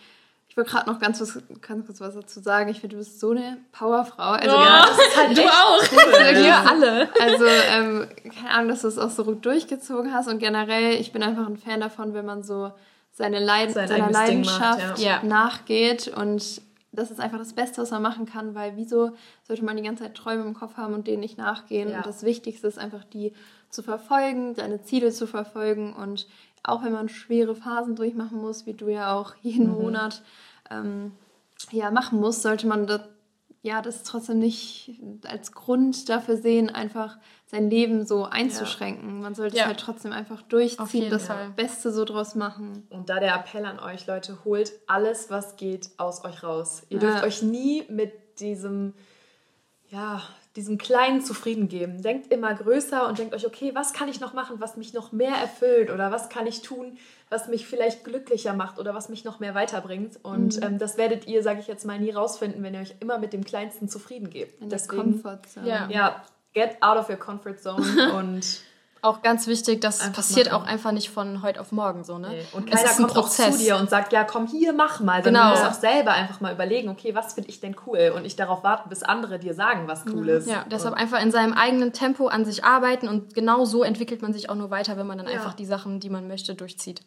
[0.48, 2.70] ich wollte gerade noch ganz, was, ganz kurz was dazu sagen.
[2.70, 4.22] Ich finde, du bist so eine Powerfrau.
[4.22, 5.82] Also oh, ja, das ist halt du auch.
[5.90, 6.44] Cool.
[6.44, 7.08] Wir alle.
[7.20, 11.10] Also ähm, keine Ahnung, dass du es auch so gut durchgezogen hast und generell, ich
[11.10, 12.70] bin einfach ein Fan davon, wenn man so
[13.10, 15.24] seine Leid Sein seiner Leidenschaft macht, ja.
[15.24, 16.62] nachgeht und
[16.96, 19.12] das ist einfach das Beste, was man machen kann, weil wieso
[19.44, 21.90] sollte man die ganze Zeit Träume im Kopf haben und denen nicht nachgehen?
[21.90, 21.98] Ja.
[21.98, 23.32] Und das Wichtigste ist einfach, die
[23.70, 26.26] zu verfolgen, deine Ziele zu verfolgen und
[26.62, 29.74] auch wenn man schwere Phasen durchmachen muss, wie du ja auch jeden mhm.
[29.74, 30.22] Monat
[30.70, 31.12] ähm,
[31.70, 33.02] ja, machen musst, sollte man das,
[33.66, 39.16] ja, das trotzdem nicht als Grund dafür sehen, einfach sein Leben so einzuschränken.
[39.16, 39.22] Ja.
[39.22, 39.62] Man sollte ja.
[39.64, 41.50] es halt trotzdem einfach durchziehen, das Fall.
[41.50, 42.86] Beste so draus machen.
[42.90, 46.84] Und da der Appell an euch, Leute, holt alles, was geht, aus euch raus.
[46.90, 48.94] Ihr dürft euch nie mit diesem,
[49.88, 50.22] ja,
[50.56, 52.02] diesem Kleinen zufrieden geben.
[52.02, 55.12] Denkt immer größer und denkt euch, okay, was kann ich noch machen, was mich noch
[55.12, 56.96] mehr erfüllt oder was kann ich tun,
[57.28, 60.18] was mich vielleicht glücklicher macht oder was mich noch mehr weiterbringt.
[60.22, 60.62] Und mhm.
[60.62, 63.32] ähm, das werdet ihr, sage ich jetzt mal, nie rausfinden, wenn ihr euch immer mit
[63.32, 64.60] dem Kleinsten zufrieden gebt.
[64.62, 65.68] In der Comfortzone.
[65.68, 65.88] Ja.
[65.90, 68.60] ja, get out of your comfort zone und
[69.06, 70.62] auch ganz wichtig, das einfach passiert machen.
[70.62, 72.28] auch einfach nicht von heute auf morgen so, ne?
[72.30, 72.44] Nee.
[72.52, 73.46] Und keiner kommt Prozess.
[73.46, 75.22] auch zu dir und sagt, ja, komm hier, mach mal.
[75.22, 75.44] Genau.
[75.44, 78.12] Du musst auch selber einfach mal überlegen, okay, was finde ich denn cool?
[78.14, 80.48] Und nicht darauf warten, bis andere dir sagen, was cool ist.
[80.48, 84.22] Ja, deshalb und einfach in seinem eigenen Tempo an sich arbeiten und genau so entwickelt
[84.22, 85.34] man sich auch nur weiter, wenn man dann ja.
[85.34, 87.02] einfach die Sachen, die man möchte, durchzieht.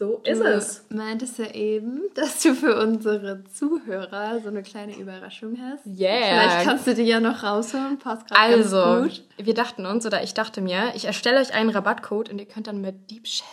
[0.00, 0.86] So ist es.
[0.88, 5.84] Du meintest ja eben, dass du für unsere Zuhörer so eine kleine Überraschung hast.
[5.86, 6.16] Yeah.
[6.22, 7.98] Vielleicht kannst du die ja noch rausholen.
[7.98, 9.22] Passt gerade Also, gut.
[9.36, 12.66] wir dachten uns, oder ich dachte mir, ich erstelle euch einen Rabattcode und ihr könnt
[12.66, 13.44] dann mit Deep Shit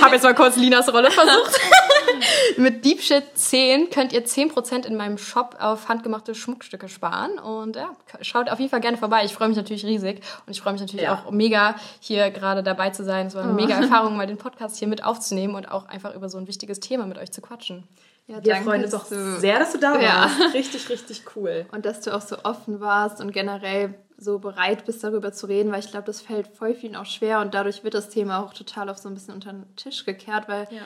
[0.00, 1.60] habe jetzt mal kurz Linas Rolle versucht.
[2.56, 7.38] Mit Deepshit 10 könnt ihr 10% in meinem Shop auf handgemachte Schmuckstücke sparen.
[7.38, 9.24] Und ja, schaut auf jeden Fall gerne vorbei.
[9.24, 10.22] Ich freue mich natürlich riesig.
[10.46, 11.22] Und ich freue mich natürlich ja.
[11.26, 13.26] auch mega, hier gerade dabei zu sein.
[13.26, 13.56] Es war eine oh.
[13.56, 16.80] mega Erfahrung, mal den Podcast hier mit aufzunehmen und auch einfach über so ein wichtiges
[16.80, 17.86] Thema mit euch zu quatschen.
[18.28, 20.02] Ja, wir freuen uns auch sehr, dass du da warst.
[20.02, 20.46] Ja.
[20.54, 21.66] Richtig, richtig cool.
[21.72, 25.72] Und dass du auch so offen warst und generell so bereit bist, darüber zu reden,
[25.72, 28.54] weil ich glaube, das fällt voll vielen auch schwer und dadurch wird das Thema auch
[28.54, 30.82] total auf so ein bisschen unter den Tisch gekehrt, weil ja.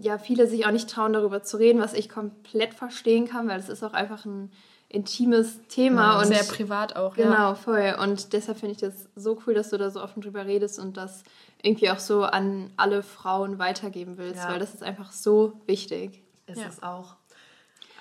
[0.00, 3.58] ja viele sich auch nicht trauen, darüber zu reden, was ich komplett verstehen kann, weil
[3.58, 4.50] es ist auch einfach ein
[4.88, 7.14] intimes Thema ja, und sehr privat auch.
[7.14, 7.54] Genau, ja.
[7.54, 7.96] voll.
[8.02, 10.96] Und deshalb finde ich das so cool, dass du da so offen drüber redest und
[10.96, 11.22] das
[11.62, 14.50] irgendwie auch so an alle Frauen weitergeben willst, ja.
[14.50, 16.22] weil das ist einfach so wichtig.
[16.46, 17.14] Ist es auch.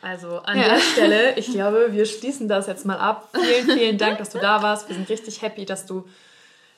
[0.01, 0.69] Also an ja.
[0.69, 3.29] der Stelle, ich glaube, wir schließen das jetzt mal ab.
[3.33, 4.87] Vielen, vielen Dank, dass du da warst.
[4.87, 6.07] Wir sind richtig happy, dass du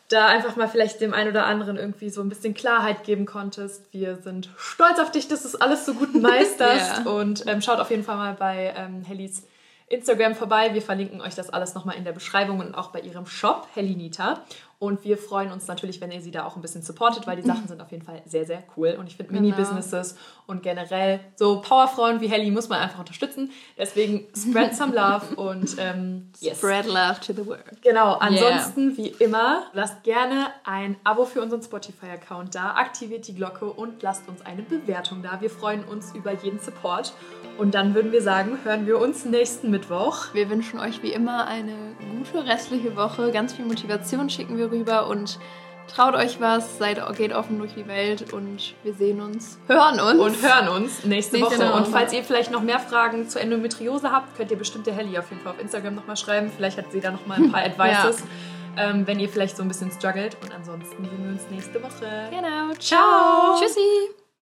[0.09, 3.85] da einfach mal vielleicht dem einen oder anderen irgendwie so ein bisschen Klarheit geben konntest.
[3.91, 7.05] Wir sind stolz auf dich, dass du es alles so gut meisterst.
[7.05, 7.11] ja.
[7.11, 9.43] Und ähm, schaut auf jeden Fall mal bei ähm, Hellis
[9.87, 10.73] Instagram vorbei.
[10.73, 14.41] Wir verlinken euch das alles nochmal in der Beschreibung und auch bei ihrem Shop, Hellinita.
[14.81, 17.43] Und wir freuen uns natürlich, wenn ihr sie da auch ein bisschen supportet, weil die
[17.43, 18.97] Sachen sind auf jeden Fall sehr, sehr cool.
[18.97, 19.43] Und ich finde genau.
[19.43, 20.15] Mini-Businesses
[20.47, 23.51] und generell so Powerfrauen wie Helly muss man einfach unterstützen.
[23.77, 26.57] Deswegen spread some love und ähm, yes.
[26.57, 27.79] spread love to the world.
[27.83, 28.15] Genau.
[28.15, 28.97] Ansonsten, yeah.
[28.97, 34.27] wie immer, lasst gerne ein Abo für unseren Spotify-Account da, aktiviert die Glocke und lasst
[34.27, 35.41] uns eine Bewertung da.
[35.41, 37.13] Wir freuen uns über jeden Support.
[37.59, 40.33] Und dann würden wir sagen, hören wir uns nächsten Mittwoch.
[40.33, 41.75] Wir wünschen euch wie immer eine
[42.17, 43.31] gute restliche Woche.
[43.31, 45.39] Ganz viel Motivation schicken wir rüber und
[45.93, 50.19] traut euch was, seid, geht offen durch die Welt und wir sehen uns, hören uns.
[50.19, 51.69] Und hören uns nächste, nächste Woche.
[51.69, 51.73] Woche.
[51.73, 55.17] Und falls ihr vielleicht noch mehr Fragen zur Endometriose habt, könnt ihr bestimmt der Helly
[55.17, 56.51] auf jeden Fall auf Instagram nochmal schreiben.
[56.55, 58.23] Vielleicht hat sie da nochmal ein paar Advices.
[58.77, 58.89] ja.
[58.89, 60.37] ähm, wenn ihr vielleicht so ein bisschen struggelt.
[60.41, 62.29] Und ansonsten sehen wir uns nächste Woche.
[62.29, 62.73] Genau.
[62.79, 63.59] Ciao.
[63.59, 64.20] Tschüssi.